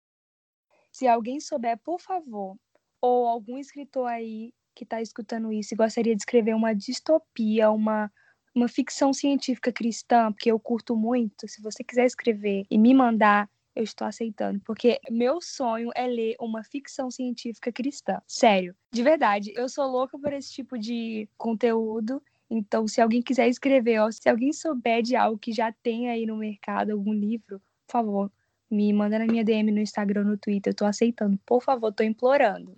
[0.94, 2.56] Se alguém souber, por favor,
[3.00, 8.12] ou algum escritor aí que está escutando isso e gostaria de escrever uma distopia, uma,
[8.54, 13.50] uma ficção científica cristã, porque eu curto muito, se você quiser escrever e me mandar,
[13.74, 18.22] eu estou aceitando, porque meu sonho é ler uma ficção científica cristã.
[18.28, 22.22] Sério, de verdade, eu sou louca por esse tipo de conteúdo.
[22.48, 26.24] Então, se alguém quiser escrever, ó, se alguém souber de algo que já tem aí
[26.24, 28.32] no mercado, algum livro, por favor,
[28.74, 30.72] me manda na minha DM no Instagram, no Twitter.
[30.72, 31.38] Eu tô aceitando.
[31.46, 32.76] Por favor, tô implorando.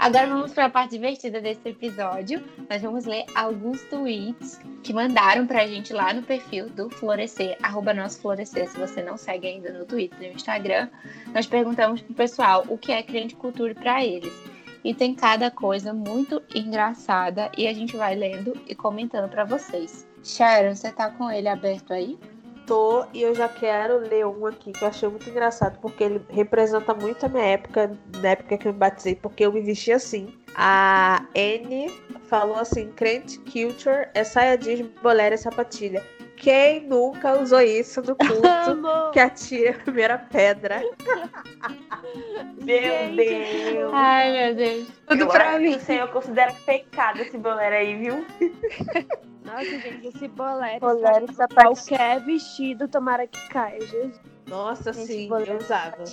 [0.00, 2.42] Agora vamos para a parte divertida desse episódio.
[2.70, 7.92] Nós vamos ler alguns tweets que mandaram pra gente lá no perfil do Florescer, arroba
[7.92, 10.88] nosso Florescer, se você não segue ainda no Twitter e no Instagram.
[11.34, 14.32] Nós perguntamos pro pessoal o que é crente cultura para eles.
[14.82, 20.06] E tem cada coisa muito engraçada e a gente vai lendo e comentando para vocês.
[20.22, 22.18] Sharon, você tá com ele aberto aí?
[22.66, 26.24] Tô e eu já quero ler um aqui que eu achei muito engraçado, porque ele
[26.28, 29.92] representa muito a minha época, na época que eu me batizei, porque eu me vesti
[29.92, 30.32] assim.
[30.54, 31.90] A N
[32.26, 36.02] falou assim: crente culture é saia jeans, bolera e sapatilha.
[36.40, 40.80] Quem nunca usou isso no culto que atira a primeira pedra?
[42.64, 43.90] Meu Gente, Deus.
[43.92, 44.88] Ai, meu Deus.
[45.06, 45.76] Tudo eu pra mim.
[45.76, 48.26] o Senhor considera pecado esse bolero aí, viu?
[49.44, 50.80] Nossa, gente, esse bolero.
[50.80, 51.74] Bolero, sapatilha.
[51.74, 54.20] Qualquer vestido, tomara que caia, Jesus.
[54.50, 56.04] Nossa, Gente, sim, eu usava.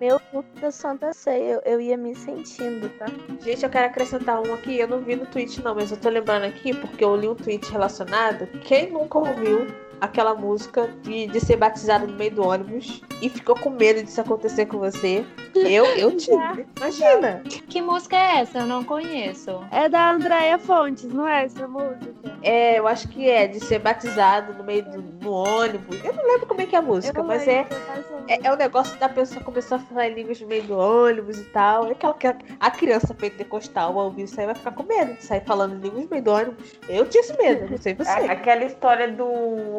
[0.00, 3.06] Meu culto da Santa Ceia, eu, eu ia me sentindo, tá?
[3.40, 4.76] Gente, eu quero acrescentar um aqui.
[4.76, 7.34] Eu não vi no tweet, não, mas eu tô lembrando aqui porque eu li um
[7.36, 8.48] tweet relacionado.
[8.62, 9.68] Quem nunca ouviu
[10.00, 14.20] aquela música de, de ser batizado no meio do ônibus e ficou com medo disso
[14.20, 15.24] acontecer com você?
[15.54, 16.66] Eu, eu tive.
[16.76, 17.42] Imagina.
[17.68, 18.58] Que música é essa?
[18.58, 19.64] Eu não conheço.
[19.70, 22.36] É da Andréia Fontes, não é essa música?
[22.42, 25.98] É, eu acho que é de ser batizado no meio do no ônibus.
[26.04, 28.38] Eu não lembro como é que é a música, Eu mas é, lembro dessa é,
[28.46, 31.44] é o negócio da pessoa começar a falar em línguas no meio do ônibus e
[31.44, 31.86] tal.
[31.88, 35.14] É aquela que a, a criança pentecostal ao ouvir isso aí vai ficar com medo
[35.14, 36.74] de sair falando em línguas no meio do ônibus.
[36.88, 38.08] Eu tinha esse medo, não sei você.
[38.10, 39.24] A- Aquela história do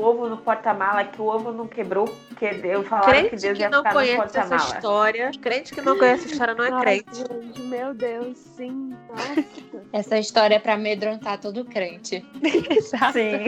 [0.08, 2.06] ovo no porta-mala, que o ovo não quebrou,
[2.38, 4.76] que eu falaram que Crente Deus que ia não ficar no conhece essa porta-mala.
[4.76, 7.16] história, crente que não conhece essa história não é Nossa, crente.
[7.16, 8.96] gente, meu Deus, sim.
[9.10, 9.46] Nossa.
[9.94, 12.26] Essa história é pra amedrontar todo crente.
[12.70, 13.14] Exato.
[13.14, 13.46] Sim.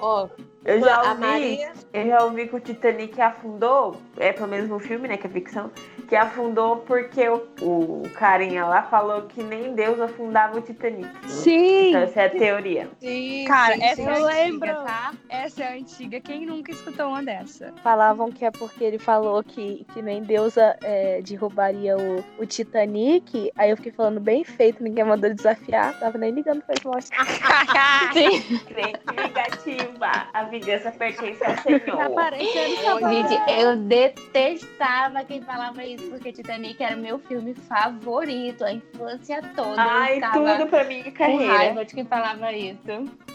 [0.00, 0.28] Ó,
[0.66, 4.68] Eu já a ouvi, Maria, eu já ouvi que o Titanic afundou, é pelo menos
[4.68, 5.70] no filme, né, que é ficção,
[6.08, 11.08] que afundou porque o, o carinha lá falou que nem Deus afundava o Titanic.
[11.28, 11.90] Sim!
[11.90, 12.88] Então essa é a teoria.
[13.00, 14.02] sim, Cara, sim, essa sim.
[14.02, 14.74] é eu antiga, lembro.
[14.84, 15.14] tá?
[15.28, 16.20] Essa é antiga.
[16.20, 17.72] Quem nunca escutou uma dessa?
[17.82, 23.52] Falavam que é porque ele falou que, que nem Deusa é, derrubaria o, o Titanic.
[23.56, 25.98] Aí eu fiquei falando bem feito, ninguém mandou desafiar.
[26.00, 28.64] Tava nem ligando pra isso.
[28.66, 30.28] Crente negativa.
[30.32, 31.80] A vingança pertence ao Senhor.
[31.80, 39.42] Tá Gente, eu detestava quem falava isso, porque Titanic era meu filme favorito, a infância
[39.54, 39.80] toda.
[39.82, 41.52] Ai, tudo pra com carreira.
[41.52, 42.80] raiva de quem falava isso.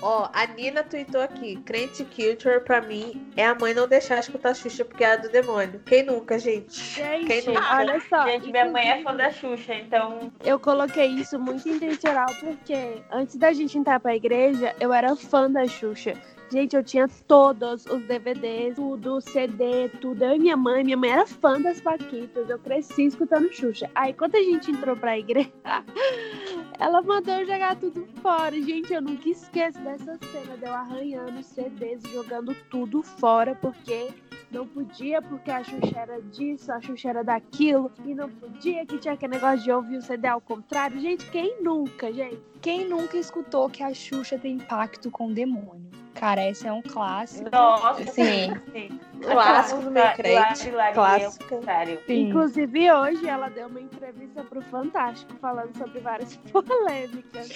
[0.01, 4.55] Ó, a Nina tweetou aqui, crente culture pra mim é a mãe não deixar escutar
[4.55, 5.81] Xuxa porque é a do demônio.
[5.85, 6.95] Quem nunca, gente?
[6.95, 7.77] Quem Gente, nunca?
[7.77, 8.25] olha só.
[8.25, 13.35] Gente, minha mãe é fã da Xuxa, então Eu coloquei isso muito intencional porque antes
[13.35, 16.13] da gente entrar pra igreja, eu era fã da Xuxa.
[16.51, 20.25] Gente, eu tinha todos os DVDs, tudo, CD, tudo.
[20.25, 22.49] Eu e minha mãe, minha mãe era fã das Paquitas.
[22.49, 23.89] Eu cresci escutando Xuxa.
[23.95, 25.49] Aí quando a gente entrou pra igreja,
[26.77, 28.61] ela mandou eu jogar tudo fora.
[28.61, 34.09] Gente, eu nunca esqueço dessa cena de eu arranhando CDs, jogando tudo fora, porque
[34.51, 38.97] não podia, porque a Xuxa era disso, a Xuxa era daquilo, e não podia, que
[38.97, 40.99] tinha aquele negócio de ouvir o CD ao contrário.
[40.99, 42.41] Gente, quem nunca, gente?
[42.61, 46.00] Quem nunca escutou que a Xuxa tem pacto com o demônio?
[46.13, 47.49] Cara, esse é um clássico.
[47.51, 48.53] Nossa, Sim.
[48.71, 48.99] sim.
[49.21, 50.71] Clássico do crente.
[50.93, 51.59] Clássico.
[52.07, 57.49] Inclusive, hoje ela deu uma entrevista pro Fantástico falando sobre várias polêmicas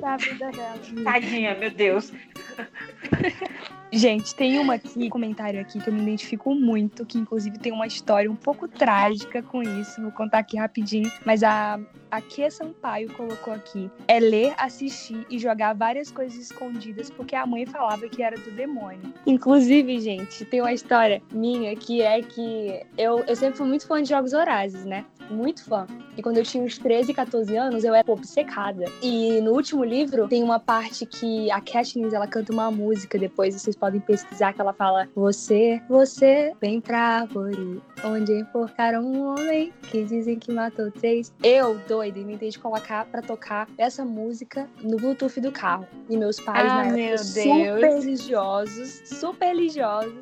[0.00, 0.78] da vida dela.
[1.04, 2.12] Tadinha, meu Deus.
[3.94, 7.70] Gente, tem uma aqui, um comentário aqui que eu me identifico muito, que inclusive tem
[7.70, 10.00] uma história um pouco trágica com isso.
[10.00, 11.12] Vou contar aqui rapidinho.
[11.26, 11.78] Mas a,
[12.10, 17.44] a Kia Sampaio colocou aqui: é ler, assistir e jogar várias coisas escondidas, porque a
[17.44, 19.12] mãe falava que era do demônio.
[19.26, 24.02] Inclusive, gente, tem uma história minha que é que eu, eu sempre fui muito fã
[24.02, 25.04] de jogos horazes, né?
[25.32, 25.86] Muito fã.
[26.16, 28.84] E quando eu tinha uns 13, 14 anos, eu era pô, obcecada.
[29.02, 33.54] E no último livro tem uma parte que a Katniss ela canta uma música depois,
[33.54, 39.72] vocês podem pesquisar que ela fala: Você, você, vem pra árvore, onde enforcaram um homem
[39.90, 41.32] que dizem que matou três.
[41.42, 45.86] Eu, doida, inventei de colocar pra tocar essa música no Bluetooth do carro.
[46.10, 50.12] E meus pais, Ah, na época, super religiosos, super religiosos.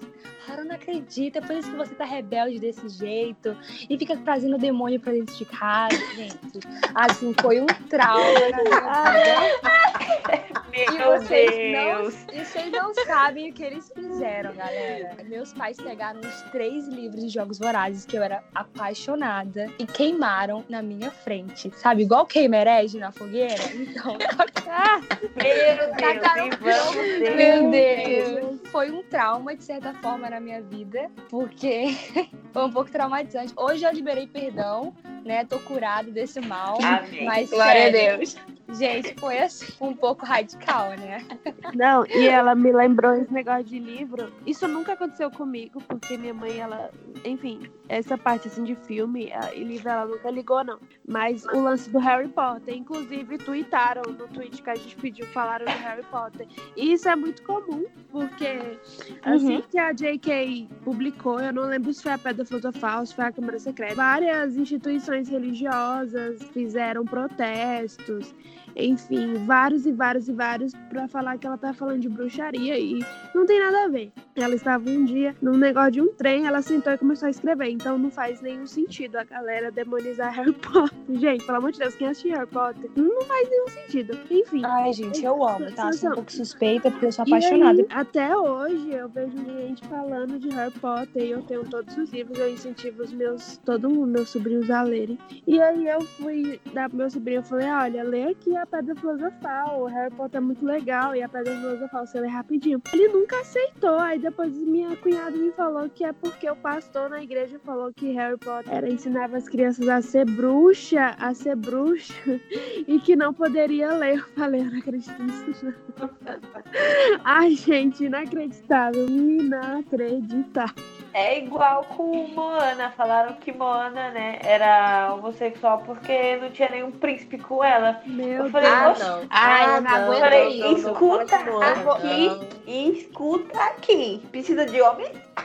[0.50, 3.56] Falaram, não acredita, é por isso que você tá rebelde desse jeito
[3.88, 6.58] e fica trazendo o demônio pra dentro de casa, gente.
[6.92, 8.58] Assim, foi um trauma na
[9.14, 10.59] vida.
[10.88, 12.26] E Meu vocês Deus.
[12.26, 15.16] não, e vocês não sabem o que eles fizeram, galera.
[15.24, 20.64] Meus pais pegaram os três livros de Jogos Vorazes que eu era apaixonada e queimaram
[20.68, 21.70] na minha frente.
[21.76, 23.62] Sabe, igual queima herege na fogueira?
[23.74, 24.16] Então,
[24.68, 25.00] ah,
[25.36, 27.36] Meu Tacaram Deus, e ter.
[27.36, 28.60] meu Deus.
[28.70, 31.86] Foi um trauma, de certa forma, na minha vida, porque
[32.52, 33.52] foi um pouco traumatizante.
[33.56, 34.94] Hoje eu liberei perdão,
[35.24, 35.44] né?
[35.44, 36.78] Tô curado desse mal.
[36.82, 37.24] Amém.
[37.24, 38.36] Mas, Glória a sério, Deus.
[38.72, 41.26] Gente, foi assim, um pouco radical, né?
[41.74, 44.32] Não, e ela me lembrou esse negócio de livro.
[44.46, 46.90] Isso nunca aconteceu comigo, porque minha mãe, ela,
[47.24, 50.78] enfim, essa parte assim de filme e livro ela nunca ligou, não.
[51.06, 55.64] Mas o lance do Harry Potter, inclusive, tweetaram no tweet que a gente pediu, falaram
[55.64, 56.46] do Harry Potter.
[56.76, 58.78] E isso é muito comum, porque
[59.24, 60.68] assim que a J.K.
[60.84, 64.56] publicou, eu não lembro se foi a Pedra Filosofal, se foi a Câmara Secreta, várias
[64.56, 68.34] instituições religiosas fizeram protestos
[68.76, 73.04] enfim, vários e vários e vários pra falar que ela tá falando de bruxaria e
[73.34, 74.12] não tem nada a ver.
[74.36, 77.68] Ela estava um dia num negócio de um trem, ela sentou e começou a escrever,
[77.68, 80.98] então não faz nenhum sentido a galera demonizar Harry Potter.
[81.10, 84.18] Gente, pelo amor de Deus, quem assistiu Harry Potter não faz nenhum sentido.
[84.30, 84.62] Enfim.
[84.64, 85.92] Ai, gente, eu amo, tá?
[85.92, 87.86] Sou um pouco suspeita porque eu sou E aí, apaixonada.
[87.90, 92.38] até hoje eu vejo gente falando de Harry Potter e eu tenho todos os livros,
[92.38, 95.18] eu incentivo os meus, todo mundo, meus sobrinhos a lerem.
[95.46, 98.94] E aí eu fui dar pro meu sobrinho, eu falei, olha, lê aqui a Pedra
[98.94, 102.80] Filosofal, o Harry Potter é muito legal e a Pedra Filosofal você lê rapidinho.
[102.92, 107.22] Ele nunca aceitou, aí depois minha cunhada me falou que é porque o pastor na
[107.22, 112.12] igreja falou que Harry Potter era, ensinava as crianças a ser bruxa, a ser bruxa,
[112.86, 114.18] e que não poderia ler.
[114.18, 116.10] Eu falei, eu não acredito nisso não.
[117.24, 119.08] Ai, gente, inacreditável.
[119.08, 120.84] Inacreditável.
[121.12, 122.90] É igual com Moana.
[122.96, 128.00] Falaram que Moana, né, era homossexual porque não tinha nenhum príncipe com ela.
[128.06, 128.80] Meu Eu falei, Deus.
[128.82, 129.18] Ah, "Oxe, não.
[129.30, 132.48] Ai, ah, eu não Falei, não, não escuta pode, não, aqui não.
[132.66, 134.22] e escuta aqui.
[134.30, 135.10] Precisa de homem?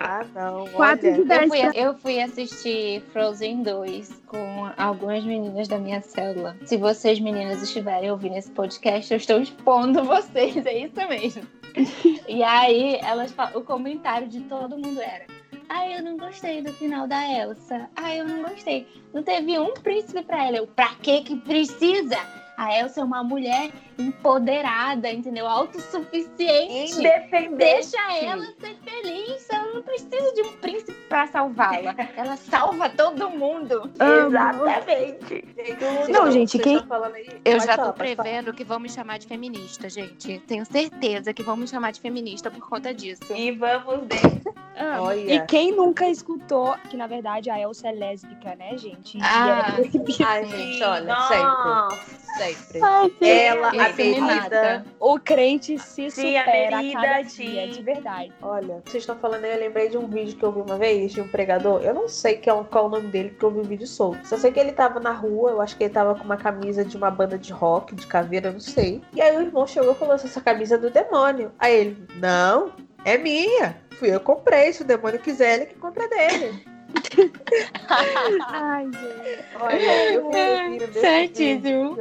[0.00, 0.66] Ah, não.
[0.68, 1.48] Quatro de Eu dez.
[1.48, 6.56] fui, eu fui assistir Frozen 2 com algumas meninas da minha célula.
[6.64, 11.42] Se vocês, meninas, estiverem ouvindo esse podcast, eu estou expondo vocês, é isso mesmo.
[12.28, 15.26] E aí, elas o comentário de todo mundo era:
[15.68, 17.88] Ai, eu não gostei do final da Elsa.
[17.96, 18.86] Ai, eu não gostei.
[19.12, 20.58] Não teve um príncipe pra ela.
[20.58, 22.16] Eu, pra que que precisa?
[22.56, 25.46] A Elsa é uma mulher empoderada, entendeu?
[25.46, 26.94] Autossuficiente.
[26.98, 27.56] Independente.
[27.56, 29.46] Deixa ela ser feliz.
[29.50, 31.94] Ela não precisa de um príncipe pra salvá-la.
[32.16, 33.90] Ela salva todo mundo.
[34.00, 35.44] Exatamente.
[36.08, 36.82] Não, tão- gente, quem-?
[37.44, 40.38] Eu já falar, tô prevendo que vão me chamar de feminista, gente.
[40.46, 43.22] Tenho certeza que vão me chamar de feminista por conta disso.
[43.34, 44.54] E vamos dentro.
[44.76, 45.34] Ah, Olha.
[45.34, 49.18] E quem nunca escutou que, na verdade, a Elsa é lésbica, né, gente?
[49.18, 49.76] E Ah.
[49.78, 51.96] é gente, olha, Nossa.
[52.38, 52.80] sempre.
[52.80, 52.82] Sempre.
[52.82, 54.84] Ai, Ela, a querida.
[54.98, 58.32] O crente se Sim, a supera a, cada dia, de verdade.
[58.42, 61.12] Olha, vocês estão falando aí, eu lembrei de um vídeo que eu vi uma vez
[61.12, 61.82] de um pregador.
[61.82, 64.26] Eu não sei é qual é o nome dele, porque eu vi o vídeo solto.
[64.26, 66.84] Só sei que ele tava na rua, eu acho que ele tava com uma camisa
[66.84, 69.02] de uma banda de rock, de caveira, eu não sei.
[69.12, 71.52] E aí o irmão chegou e falou: essa camisa é do demônio.
[71.58, 72.72] Aí ele, não,
[73.04, 73.76] é minha.
[73.98, 74.72] Fui eu que comprei.
[74.72, 76.73] Se o demônio quiser, ele que compra dele.
[78.48, 79.44] Ai, gente.
[79.60, 81.96] Olha, eu vi o vídeo desse Certíssimo.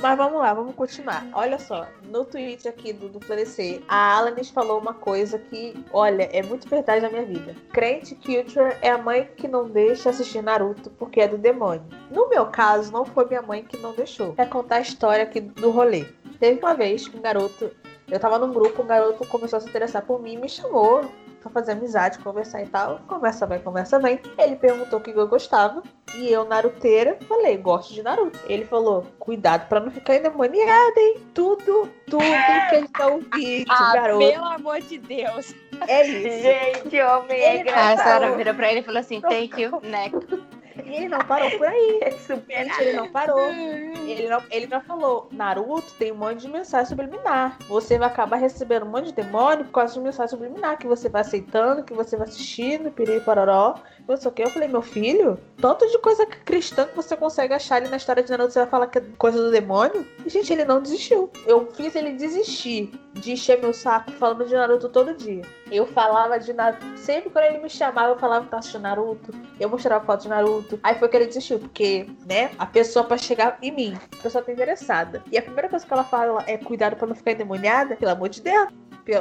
[0.00, 1.26] Mas vamos lá, vamos continuar.
[1.32, 6.24] Olha só, no tweet aqui do, do Florescer, a Alanis falou uma coisa que, olha,
[6.24, 7.54] é muito verdade na minha vida.
[7.72, 11.84] Crente Culture é a mãe que não deixa assistir Naruto porque é do demônio.
[12.10, 14.34] No meu caso, não foi minha mãe que não deixou.
[14.36, 16.04] É contar a história aqui do rolê.
[16.38, 17.70] Teve uma vez que um garoto,
[18.10, 21.04] eu tava num grupo, um garoto começou a se interessar por mim e me chamou
[21.44, 22.98] pra fazer amizade, conversar e tal.
[23.06, 24.18] Conversa vai, conversa vem.
[24.38, 25.82] Ele perguntou o que eu gostava.
[26.16, 28.38] E eu, naruteira, falei, gosto de Naruto.
[28.46, 31.16] Ele falou, cuidado pra não ficar endemoniada, hein?
[31.34, 32.22] Tudo, tudo
[32.70, 34.18] que ele tá ouvindo, Ah, garoto.
[34.30, 35.52] pelo amor de Deus.
[35.88, 36.42] É isso.
[36.42, 37.96] Gente, homem é Ele A engraçado.
[37.96, 40.43] Sarah virou pra ele e falou assim: Thank you, next.
[40.94, 42.00] E ele não parou por aí.
[42.48, 43.38] É ele não parou.
[44.04, 47.56] Ele não, ele não falou, Naruto tem um monte de mensagem subliminar.
[47.68, 51.08] Você vai acabar recebendo um monte de demônio por causa de mensagem subliminar que você
[51.08, 53.76] vai aceitando, que você vai assistindo, piriri pororó.
[54.06, 54.42] Não sei o que.
[54.42, 58.22] Eu falei, meu filho, tanto de coisa cristã que você consegue achar ali na história
[58.22, 60.06] de Naruto, você vai falar que é coisa do demônio?
[60.24, 61.30] E, gente, ele não desistiu.
[61.46, 65.42] Eu fiz ele desistir de encher meu saco falando de Naruto todo dia.
[65.70, 66.98] Eu falava de Naruto.
[66.98, 69.32] Sempre quando ele me chamava, eu falava que tava assistindo Naruto.
[69.58, 70.78] Eu mostrava foto de Naruto.
[70.82, 74.44] Aí foi que ele desistiu, porque, né, a pessoa pra chegar em mim, a pessoa
[74.44, 75.22] tá interessada.
[75.32, 78.28] E a primeira coisa que ela fala é cuidado pra não ficar endemoniada, pelo amor
[78.28, 78.68] de Deus.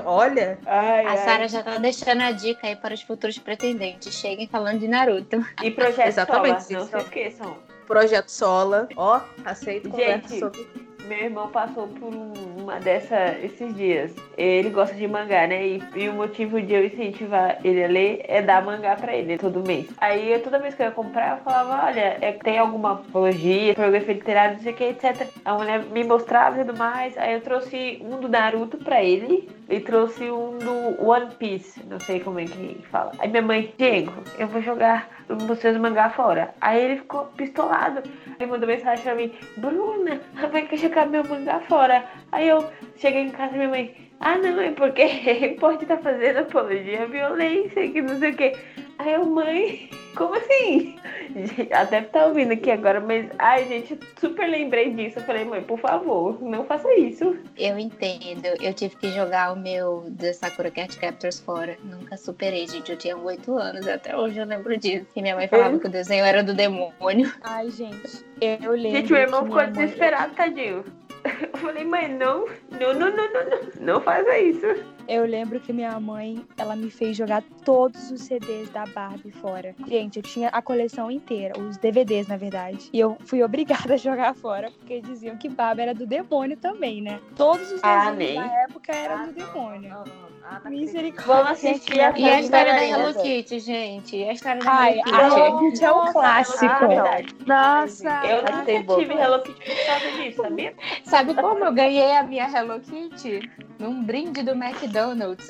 [0.06, 1.18] Olha, ai, A ai.
[1.18, 4.14] Sarah já tá deixando a dica aí para os futuros pretendentes.
[4.14, 5.46] Cheguem falando de Naruto.
[5.62, 7.58] E projeto Exatamente, Sola, não se esqueçam.
[7.86, 10.68] Projeto Sola, ó, aceito conversa Gente, sobre
[11.06, 14.16] Meu irmão passou por um, uma dessa esses dias.
[14.38, 15.68] Ele gosta de mangá, né?
[15.68, 19.38] E, e o motivo de eu incentivar ele a ler é dar mangá pra ele
[19.38, 19.88] todo mês.
[19.98, 23.74] Aí eu, toda vez que eu ia comprar, eu falava, olha, é, tem alguma apologia,
[23.74, 25.28] biografia literária, não sei o que, etc.
[25.44, 27.18] A mulher me mostrava e tudo mais.
[27.18, 31.84] Aí eu trouxe um do Naruto pra ele e trouxe um do One Piece.
[31.86, 33.12] Não sei como é que fala.
[33.20, 36.54] Aí minha mãe, Diego, eu vou jogar vocês mangá fora.
[36.60, 38.04] Aí ele ficou pistolado.
[38.40, 40.20] Aí mandou mensagem pra mim, Bruna,
[40.52, 42.04] mãe quer jogar meu mangá fora.
[42.32, 42.53] Aí eu
[42.98, 47.04] cheguei em casa e minha mãe, ah não, é porque pode estar tá fazendo apologia
[47.04, 48.54] à violência, que não sei o que.
[49.00, 50.96] Aí eu, mãe, como assim?
[51.70, 55.20] Ela deve estar tá ouvindo aqui agora, mas ai, gente, super lembrei disso.
[55.20, 57.36] Eu falei, mãe, por favor, não faça isso.
[57.58, 58.46] Eu entendo.
[58.62, 61.78] Eu tive que jogar o meu The Sakura Cat Captors fora.
[61.84, 62.92] Nunca superei, gente.
[62.92, 65.08] Eu tinha oito anos, até hoje eu lembro disso.
[65.16, 65.80] E minha mãe falava é.
[65.80, 67.34] que o desenho era do demônio.
[67.42, 68.92] Ai, gente, eu lembro.
[68.92, 70.36] Gente, meu irmão ficou desesperado, mãe...
[70.36, 71.03] tadinho.
[71.24, 74.68] Eu falei, mãe, não, não, não, não, não, não, não faça isso.
[75.08, 79.76] Eu lembro que minha mãe, ela me fez jogar todos os CDs da Barbie fora.
[79.88, 82.90] Gente, eu tinha a coleção inteira, os DVDs, na verdade.
[82.94, 87.02] E eu fui obrigada a jogar fora, porque diziam que Barbie era do demônio também,
[87.02, 87.20] né?
[87.36, 89.90] Todos os ah, desenhos da época eram ah, do demônio.
[89.90, 90.34] Não, não.
[90.46, 91.44] Ah, Misericórdia.
[91.44, 94.18] Vamos assistir a E a história da Hello Kitty, gente.
[94.18, 95.16] E a história da Ai, Hello Kitty.
[95.16, 96.66] A Hello Kitty é um clássico.
[96.66, 98.22] Ah, Nossa.
[98.26, 100.74] Eu nunca tive Hello Kitty por causa disso, sabia?
[101.06, 103.50] Sabe como eu ganhei a minha Hello Kitty?
[103.80, 104.93] Num brinde do McDonald's.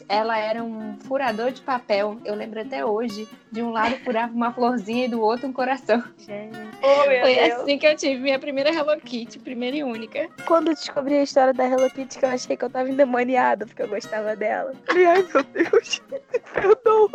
[0.08, 2.18] Ela era um furador de papel.
[2.24, 3.28] Eu lembro até hoje.
[3.52, 6.04] De um lado furava uma florzinha e do outro um coração.
[6.18, 6.58] Gente.
[6.82, 7.62] Oh, Foi Deus.
[7.62, 10.28] assim que eu tive minha primeira Hello Kitty, primeira e única.
[10.46, 13.66] Quando eu descobri a história da Hello Kitty, que eu achei que eu tava endemoniada
[13.66, 14.74] porque eu gostava dela.
[14.90, 16.02] Ai meu Deus,
[16.64, 17.10] eu não.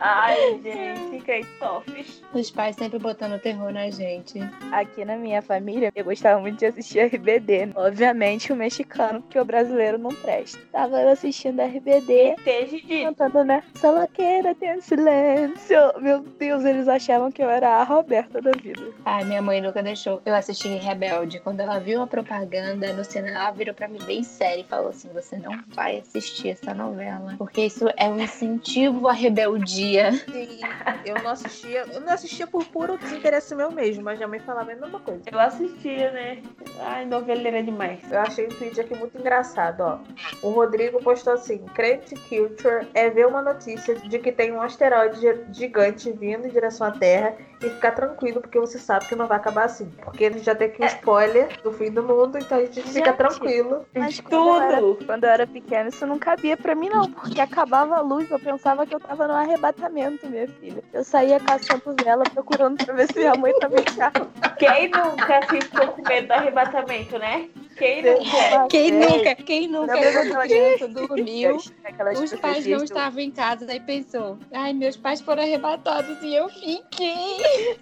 [0.00, 2.06] Ai, gente, que top.
[2.32, 4.38] Os pais sempre botando terror na gente.
[4.70, 7.72] Aqui na minha família, eu gostava muito de assistir RBD.
[7.74, 10.58] Obviamente o mexicano, porque o brasileiro não presta.
[10.70, 12.36] Tava eu assistindo RBD.
[12.44, 13.62] Desde cantando, né?
[13.74, 15.78] Salaqueira tem silêncio.
[16.00, 18.82] Meu Deus, eles achavam que eu era a Roberta da vida.
[19.04, 20.22] Ai, minha mãe nunca deixou.
[20.24, 21.40] Eu assisti Rebelde.
[21.40, 24.90] Quando ela viu a propaganda no cinema, ela virou pra mim bem séria e falou
[24.90, 27.34] assim: Você não vai assistir essa novela.
[27.36, 30.12] Porque isso é um incentivo à rebeldia.
[30.12, 30.60] Sim,
[31.04, 31.84] eu não assistia.
[31.92, 35.22] Eu não assistia por puro desinteresse meu mesmo, mas minha mãe falava a mesma coisa.
[35.30, 36.42] Eu assistia, né?
[36.80, 38.00] Ai, noveleira demais.
[38.10, 39.98] Eu achei um tweet aqui muito engraçado, ó.
[40.42, 45.20] O Rodrigo postou assim: Crente Culture é ver uma notícia de que tem um asteroide
[45.52, 49.36] gigante vindo em direção à Terra e ficar tranquilo, porque você sabe que não vai
[49.36, 49.86] acabar assim.
[50.04, 50.88] Porque a gente já tem aqui um é.
[50.88, 53.84] spoiler do fim do mundo, então a gente, gente fica tranquilo.
[53.94, 54.28] Mas tudo!
[54.28, 57.96] Quando eu, era, quando eu era pequena, isso não cabia pra mim, não, porque acabava
[57.96, 60.82] a luz, eu pensava que eu tava no arrebatamento, minha filha.
[60.92, 64.28] Eu saía caçando vela, procurando pra ver se minha mãe tava em casa.
[64.58, 67.48] Quem nunca ficou com medo do arrebatamento, né?
[67.78, 68.68] Quem nunca?
[68.68, 69.34] Quem nunca?
[69.36, 69.94] Quem nunca?
[70.42, 76.20] Criança dormiu, os pais não estavam em casa, daí pensou, ai, meus pais foram arrebatados
[76.22, 77.78] e eu fiquei.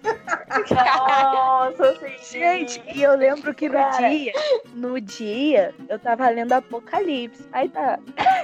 [0.71, 1.97] Nossa,
[2.31, 4.09] Gente, e eu lembro que no Cara.
[4.09, 4.33] dia,
[4.73, 7.43] no dia, eu tava lendo Apocalipse.
[7.51, 7.99] Aí tá.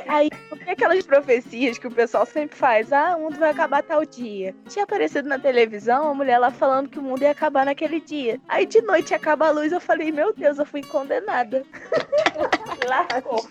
[0.08, 2.92] Aí, por que aquelas profecias que o pessoal sempre faz?
[2.92, 4.56] Ah, o mundo vai acabar tal dia.
[4.68, 8.40] Tinha aparecido na televisão a mulher lá falando que o mundo ia acabar naquele dia.
[8.48, 11.43] Aí de noite acaba a luz, eu falei, meu Deus, eu fui condenada.
[12.88, 13.48] Lascou.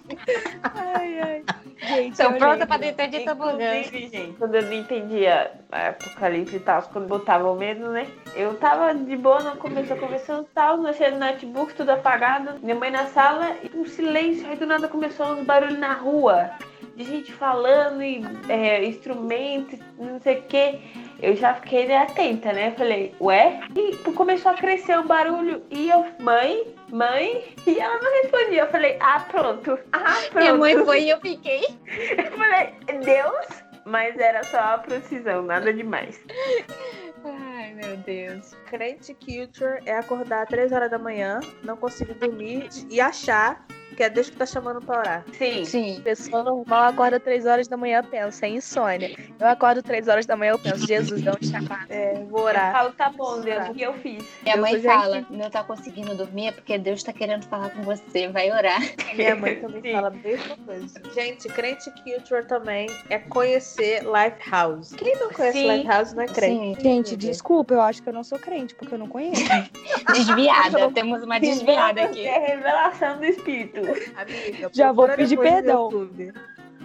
[0.63, 1.45] ai, ai.
[1.79, 3.83] Gente, Tô pronta pra deitar de tobogã.
[3.83, 8.07] gente, quando eu não entendia Apocalipse e tal, quando botava o medo, né?
[8.37, 12.59] Eu tava de boa, não começou conversando e tal, mexendo no notebook, tudo apagado.
[12.63, 14.49] Minha mãe na sala e um silêncio.
[14.49, 16.51] Aí do nada começou uns barulhos na rua.
[16.95, 20.79] De gente falando e é, instrumentos, não sei o que.
[21.23, 22.73] Eu já fiquei atenta, né?
[22.73, 23.61] Falei, ué?
[23.75, 28.63] E começou a crescer o barulho e eu, mãe, mãe, e ela não respondia.
[28.63, 29.79] Eu falei, ah, pronto.
[29.93, 30.37] Ah, pronto.
[30.37, 31.63] Minha mãe foi e eu fiquei.
[32.17, 32.75] Eu falei,
[33.05, 33.63] Deus?
[33.85, 36.21] Mas era só a precisão, nada demais.
[37.25, 38.55] Ai, meu Deus.
[38.67, 44.03] Crente culture é acordar às 3 horas da manhã, não conseguir dormir e achar que
[44.03, 45.25] é Deus que tá chamando pra orar.
[45.39, 45.65] Sim.
[45.65, 46.01] Sim.
[46.03, 49.17] Pessoa normal acorda 3 horas da manhã, pensa, é insônia.
[49.39, 52.69] Eu acordo 3 horas da manhã, eu penso, Jesus, de onde está É, vou orar.
[52.69, 54.25] Eu falo, tá bom, Deus, o que eu fiz?
[54.43, 58.29] Minha mãe fala, não tá conseguindo dormir é porque Deus tá querendo falar com você,
[58.29, 58.81] vai orar.
[59.15, 59.93] Minha mãe também Sim.
[59.93, 61.03] fala a mesma coisa.
[61.15, 64.95] Gente, crente culture também é conhecer Lifehouse.
[64.97, 65.77] Quem não conhece Sim.
[65.77, 66.77] Lifehouse não é crente.
[66.77, 66.83] Sim.
[66.83, 69.43] Gente, desculpa, eu acho que eu não sou crente, porque eu não conheço.
[70.13, 72.27] desviada, temos uma desviada aqui.
[72.27, 73.82] É revelação do Espírito.
[74.17, 75.91] Amiga, Já vou pedir perdão.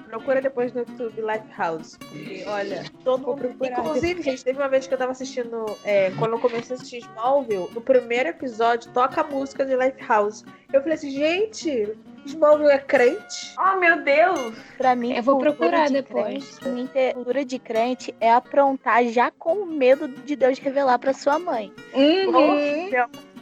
[0.08, 1.98] Procura depois no YouTube Lifehouse.
[1.98, 3.38] Porque, olha, todo mundo.
[3.40, 5.66] procurar Inclusive, gente, teve uma vez que eu tava assistindo.
[5.84, 10.46] é, quando eu comecei a assistir Smallville, no primeiro episódio toca a música de Lifehouse.
[10.72, 11.94] Eu falei assim, gente,
[12.26, 13.54] Smallville é crente?
[13.60, 14.56] Oh, meu Deus!
[14.78, 16.58] Pra mim, Eu vou procurar de depois.
[16.60, 21.38] Crente, ter cultura de crente é aprontar já com medo de Deus revelar pra sua
[21.38, 21.72] mãe.
[21.94, 22.90] Uhum.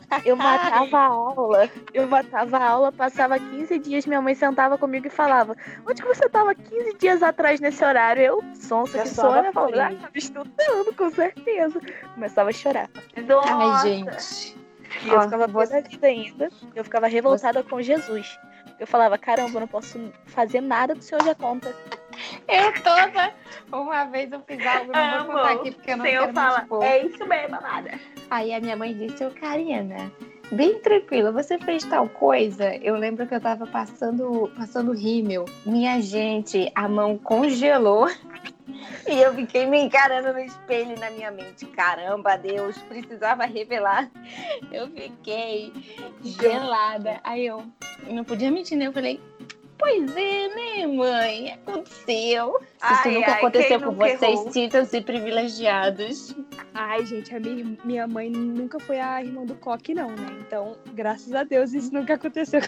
[0.25, 5.07] Eu matava a aula, eu matava a aula, passava 15 dias, minha mãe sentava comigo
[5.07, 5.55] e falava:
[5.87, 8.21] Onde que você tava 15 dias atrás nesse horário?
[8.21, 9.51] Eu, sonsa que sou, né?
[9.51, 11.79] Falava, ah, tava estudando, com certeza.
[12.13, 12.89] Começava a chorar.
[13.27, 13.53] Nossa.
[13.53, 14.57] Ai, gente.
[15.03, 16.49] E eu Ó, ficava boa da vida ainda.
[16.75, 18.39] Eu ficava revoltada com Jesus.
[18.79, 21.73] Eu falava, caramba, eu não posso fazer nada que o senhor já conta.
[22.47, 23.33] Eu toda.
[23.71, 26.59] Uma vez eu fiz algo, não vou contar aqui porque eu não Senhor quero fala,
[26.59, 26.83] expor.
[26.83, 27.99] é isso mesmo, amada.
[28.29, 30.11] Aí a minha mãe disse, ô Karina,
[30.51, 32.75] bem tranquila, você fez tal coisa?
[32.77, 35.45] Eu lembro que eu tava passando, passando rímel.
[35.65, 38.07] Minha gente, a mão congelou.
[39.07, 41.65] E eu fiquei me encarando no espelho na minha mente.
[41.67, 44.09] Caramba, Deus, precisava revelar.
[44.71, 45.71] Eu fiquei
[46.23, 47.19] gelada.
[47.23, 47.63] Aí eu,
[48.05, 48.87] eu não podia mentir, né?
[48.87, 49.21] Eu falei,
[49.77, 51.53] pois é, né, mãe?
[51.53, 52.59] Aconteceu.
[52.59, 56.35] Se Ai, isso nunca ai, aconteceu com nunca vocês, sintam-se privilegiados.
[56.73, 60.27] Ai, gente, a minha, minha mãe nunca foi a irmã do Coque, não, né?
[60.45, 62.61] Então, graças a Deus, isso nunca aconteceu.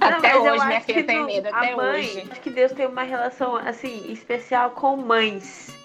[0.00, 2.28] Até eu hoje, minha filha que tem medo, a até mãe, hoje.
[2.30, 5.76] Acho que Deus tem uma relação, assim, especial com mães.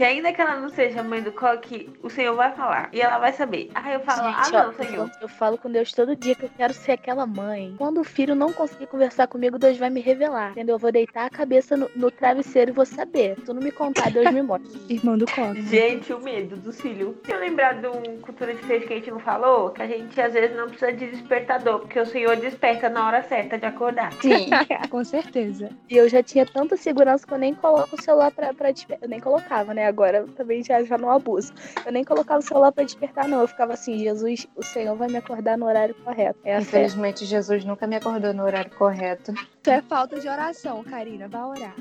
[0.00, 2.88] Que ainda que ela não seja mãe do Coque, o Senhor vai falar.
[2.90, 3.70] E ela vai saber.
[3.74, 4.94] Aí eu falo, Gente, ah, ó, não, Senhor.
[4.94, 7.74] eu, eu falo com Deus todo dia que eu quero ser aquela mãe.
[7.76, 10.52] Quando o filho não conseguir conversar comigo, Deus vai me revelar.
[10.52, 10.76] Entendeu?
[10.76, 13.34] Eu vou deitar a cabeça no, no travesseiro e vou saber.
[13.34, 14.70] Se tu não me contar, Deus me mostra.
[14.88, 15.60] Irmã do Coque.
[15.66, 17.16] Gente, o medo dos filhos.
[17.26, 19.86] Se eu lembrar de um cultura de fez que a gente não falou, que a
[19.86, 23.66] gente às vezes não precisa de despertador, porque o Senhor desperta na hora certa de
[23.66, 24.14] acordar.
[24.14, 24.48] Sim.
[24.88, 25.68] Com certeza.
[25.90, 29.04] E eu já tinha tanta segurança que eu nem coloco o celular pra, pra despertar.
[29.04, 29.89] Eu nem colocava, né?
[29.90, 31.52] Agora também já, já não abuso.
[31.84, 33.40] Eu nem colocava o celular pra despertar, não.
[33.40, 36.38] Eu ficava assim, Jesus, o Senhor vai me acordar no horário correto.
[36.44, 36.78] É a fé.
[36.78, 39.32] Infelizmente, Jesus nunca me acordou no horário correto.
[39.32, 41.28] Isso é falta de oração, Karina.
[41.28, 41.76] Vai orar.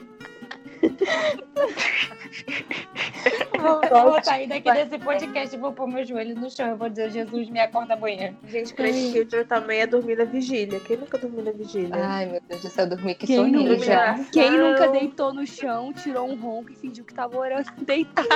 [3.59, 3.81] Vou,
[4.11, 6.67] vou sair daqui desse podcast e vou pôr meu joelho no chão.
[6.69, 8.33] Eu vou dizer, Jesus, me acorda amanhã.
[8.47, 10.79] Gente, crente culture também é dormir na vigília.
[10.79, 11.91] Quem nunca dormiu na vigília?
[11.93, 13.85] Ai, meu Deus do céu, eu dormi que soninho nunca?
[13.85, 14.19] já.
[14.31, 18.27] Quem nunca deitou no chão, tirou um ronco e fingiu que tava orando deitado?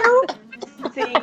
[0.93, 1.13] Sim.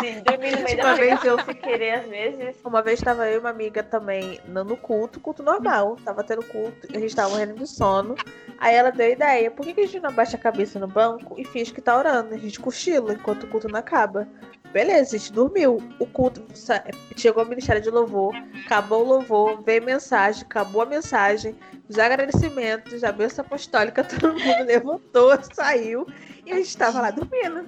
[0.00, 2.56] Sim, dormir no meio da Uma vez pregação sem querer, às vezes.
[2.64, 5.96] Uma vez tava eu e uma amiga também no no culto, culto normal.
[6.02, 8.14] Tava tendo culto, a gente tava morrendo de sono.
[8.60, 10.86] Aí ela deu a ideia, por que, que a gente não abaixa a cabeça no
[10.86, 12.34] banco e finge que tá orando?
[12.34, 14.28] A gente cochila enquanto o culto não acaba.
[14.70, 15.78] Beleza, a gente dormiu.
[15.98, 16.84] O culto sa-
[17.16, 18.34] chegou ao Ministério de Louvor,
[18.66, 21.56] acabou o louvor, veio mensagem, acabou a mensagem,
[21.88, 26.06] os agradecimentos, a bênção apostólica, todo mundo levantou, saiu
[26.46, 27.66] e a gente tava lá dormindo.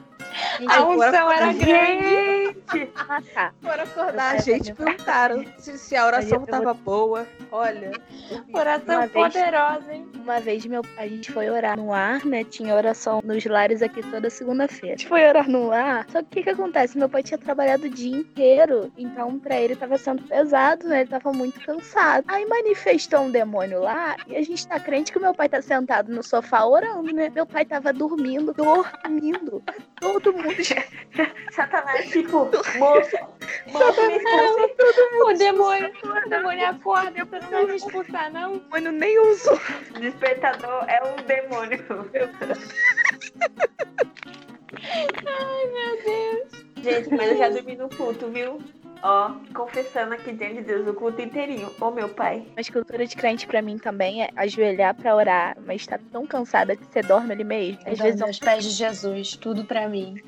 [0.68, 2.31] A unção era grande.
[2.96, 3.52] Ah, tá.
[3.60, 7.26] Foram acordar a gente, perguntaram se, se a oração eu- tava boa.
[7.50, 7.92] Olha.
[8.52, 10.08] Oração Uma vez- poderosa, hein?
[10.14, 12.44] Uma vez meu, a gente foi orar no ar, né?
[12.44, 14.94] Tinha oração nos lares aqui toda segunda-feira.
[14.94, 16.96] A gente foi orar no ar, só que o que, que acontece?
[16.96, 21.00] Meu pai tinha trabalhado o dia inteiro, então pra ele tava sendo pesado, né?
[21.00, 22.24] Ele tava muito cansado.
[22.28, 25.60] Aí manifestou um demônio lá e a gente tá crente que o meu pai tá
[25.60, 27.28] sentado no sofá orando, né?
[27.28, 29.62] Meu pai tava dormindo, dormindo.
[30.00, 30.52] Todo mundo
[31.52, 32.48] Satanás, tipo,
[32.78, 33.16] moço,
[33.72, 35.24] moço, me expulsa.
[35.24, 38.58] O demônio, o demônio acorda, você não me expulsar, não?
[38.58, 39.60] demônio nem usou.
[40.00, 41.78] Despertador é um demônio.
[46.82, 48.58] Gente, mas eu já dormi no culto, viu?
[49.02, 51.70] Ó, confessando aqui diante de Deus o culto inteirinho.
[51.80, 52.46] Ô, meu pai.
[52.54, 56.76] Mas cultura de crente pra mim também é ajoelhar pra orar, mas tá tão cansada
[56.76, 57.80] que você dorme ali mesmo.
[57.84, 60.22] Às vezes eu aos pés de Jesus, tudo pra mim.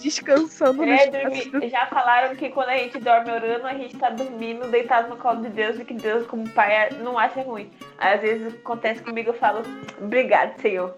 [0.00, 1.68] Descansando no É, espaço dormir.
[1.70, 5.42] Já falaram que quando a gente dorme orando, a gente tá dormindo, deitado no colo
[5.42, 7.70] de Deus, e que Deus, como pai, não acha ruim.
[7.98, 9.62] Às vezes acontece comigo, eu falo,
[10.00, 10.94] obrigado, Senhor.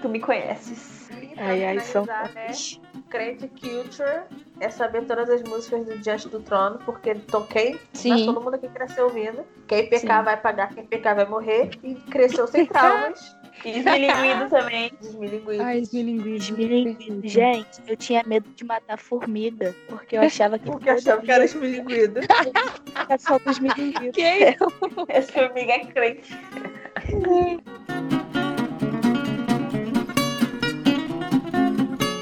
[0.00, 0.96] Tu me conheces.
[1.38, 2.48] Ai, ai, são né?
[3.10, 4.22] Crente Culture
[4.58, 8.10] é saber todas as músicas do Diante do Trono, porque toquei, Sim.
[8.10, 9.44] mas todo mundo aqui cresceu ouvindo.
[9.68, 10.24] Quem pecar Sim.
[10.24, 11.70] vai pagar, quem pecar vai morrer.
[11.82, 13.35] E cresceu sem traumas.
[13.64, 14.92] E desmilinguido também.
[15.00, 15.62] Desmilinguido.
[15.62, 16.36] Ai, esmilinguido.
[16.36, 17.28] Esmilinguido.
[17.28, 21.44] Gente, eu tinha medo de matar formiga, porque eu achava que Porque achava que era
[21.44, 22.20] esmilinguido.
[22.94, 24.14] era só dos milinguidos.
[24.14, 24.56] Quem?
[25.08, 26.34] Essa formiga é crente.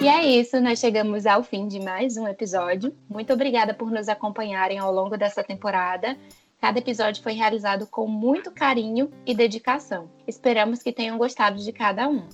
[0.04, 2.94] E é isso, nós chegamos ao fim de mais um episódio.
[3.08, 6.14] Muito obrigada por nos acompanharem ao longo dessa temporada.
[6.64, 10.08] Cada episódio foi realizado com muito carinho e dedicação.
[10.26, 12.26] Esperamos que tenham gostado de cada um.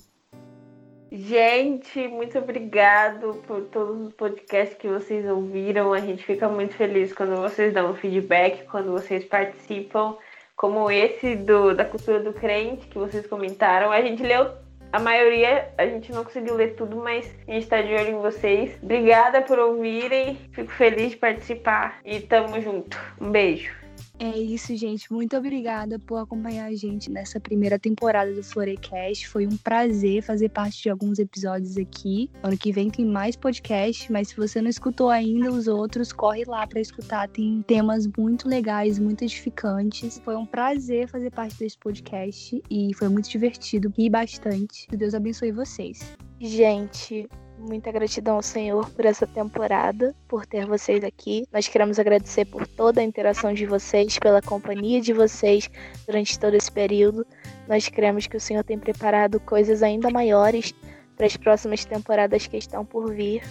[1.11, 5.91] Gente, muito obrigado por todos os podcasts que vocês ouviram.
[5.91, 10.15] A gente fica muito feliz quando vocês dão feedback, quando vocês participam,
[10.55, 13.91] como esse do, da cultura do crente que vocês comentaram.
[13.91, 14.49] A gente leu
[14.93, 18.21] a maioria, a gente não conseguiu ler tudo, mas a gente está de olho em
[18.21, 18.79] vocês.
[18.81, 22.97] Obrigada por ouvirem, fico feliz de participar e tamo junto.
[23.19, 23.80] Um beijo.
[24.23, 25.11] É isso, gente.
[25.11, 29.27] Muito obrigada por acompanhar a gente nessa primeira temporada do Florecast.
[29.27, 32.29] Foi um prazer fazer parte de alguns episódios aqui.
[32.43, 36.45] Ano que vem tem mais podcast, mas se você não escutou ainda os outros, corre
[36.45, 37.27] lá para escutar.
[37.29, 40.21] Tem temas muito legais, muito edificantes.
[40.23, 44.85] Foi um prazer fazer parte desse podcast e foi muito divertido e bastante.
[44.87, 46.15] Que Deus abençoe vocês.
[46.39, 47.27] Gente,
[47.61, 51.45] Muita gratidão ao Senhor por essa temporada, por ter vocês aqui.
[51.53, 55.69] Nós queremos agradecer por toda a interação de vocês, pela companhia de vocês
[56.07, 57.25] durante todo esse período.
[57.67, 60.73] Nós cremos que o Senhor tem preparado coisas ainda maiores
[61.15, 63.43] para as próximas temporadas que estão por vir.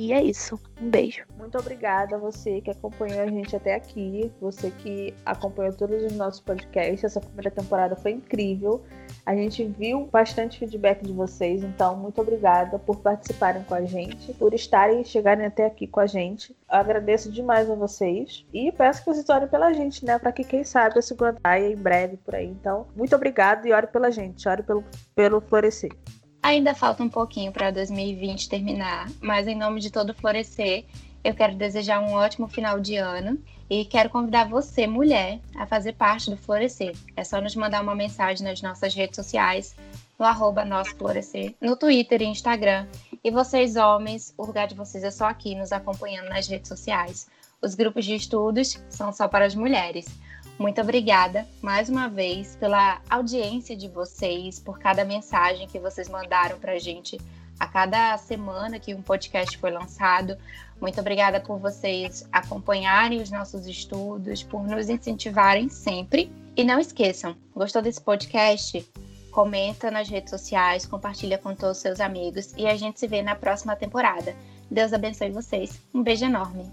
[0.00, 0.58] E é isso.
[0.80, 1.26] Um beijo.
[1.36, 6.12] Muito obrigada a você que acompanhou a gente até aqui, você que acompanhou todos os
[6.14, 7.04] nossos podcasts.
[7.04, 8.82] Essa primeira temporada foi incrível.
[9.26, 14.32] A gente viu bastante feedback de vocês, então muito obrigada por participarem com a gente,
[14.32, 16.52] por estarem e chegarem até aqui com a gente.
[16.52, 20.18] Eu agradeço demais a vocês e peço que vocês orem pela gente, né?
[20.18, 22.46] Para que quem sabe a segunda em breve por aí.
[22.46, 24.82] Então, muito obrigado e ore pela gente, ore pelo,
[25.14, 25.90] pelo florescer.
[26.42, 30.86] Ainda falta um pouquinho para 2020 terminar, mas em nome de todo Florescer,
[31.22, 33.38] eu quero desejar um ótimo final de ano
[33.68, 36.96] e quero convidar você, mulher, a fazer parte do Florescer.
[37.14, 39.76] É só nos mandar uma mensagem nas nossas redes sociais,
[40.18, 42.86] no arroba Nosso Florescer, no Twitter e Instagram.
[43.22, 47.28] E vocês, homens, o lugar de vocês é só aqui, nos acompanhando nas redes sociais.
[47.62, 50.06] Os grupos de estudos são só para as mulheres.
[50.60, 56.58] Muito obrigada mais uma vez pela audiência de vocês, por cada mensagem que vocês mandaram
[56.58, 57.18] para a gente
[57.58, 60.36] a cada semana que um podcast foi lançado.
[60.78, 66.30] Muito obrigada por vocês acompanharem os nossos estudos, por nos incentivarem sempre.
[66.54, 68.86] E não esqueçam, gostou desse podcast?
[69.30, 73.22] Comenta nas redes sociais, compartilha com todos os seus amigos e a gente se vê
[73.22, 74.36] na próxima temporada.
[74.70, 75.80] Deus abençoe vocês.
[75.94, 76.70] Um beijo enorme.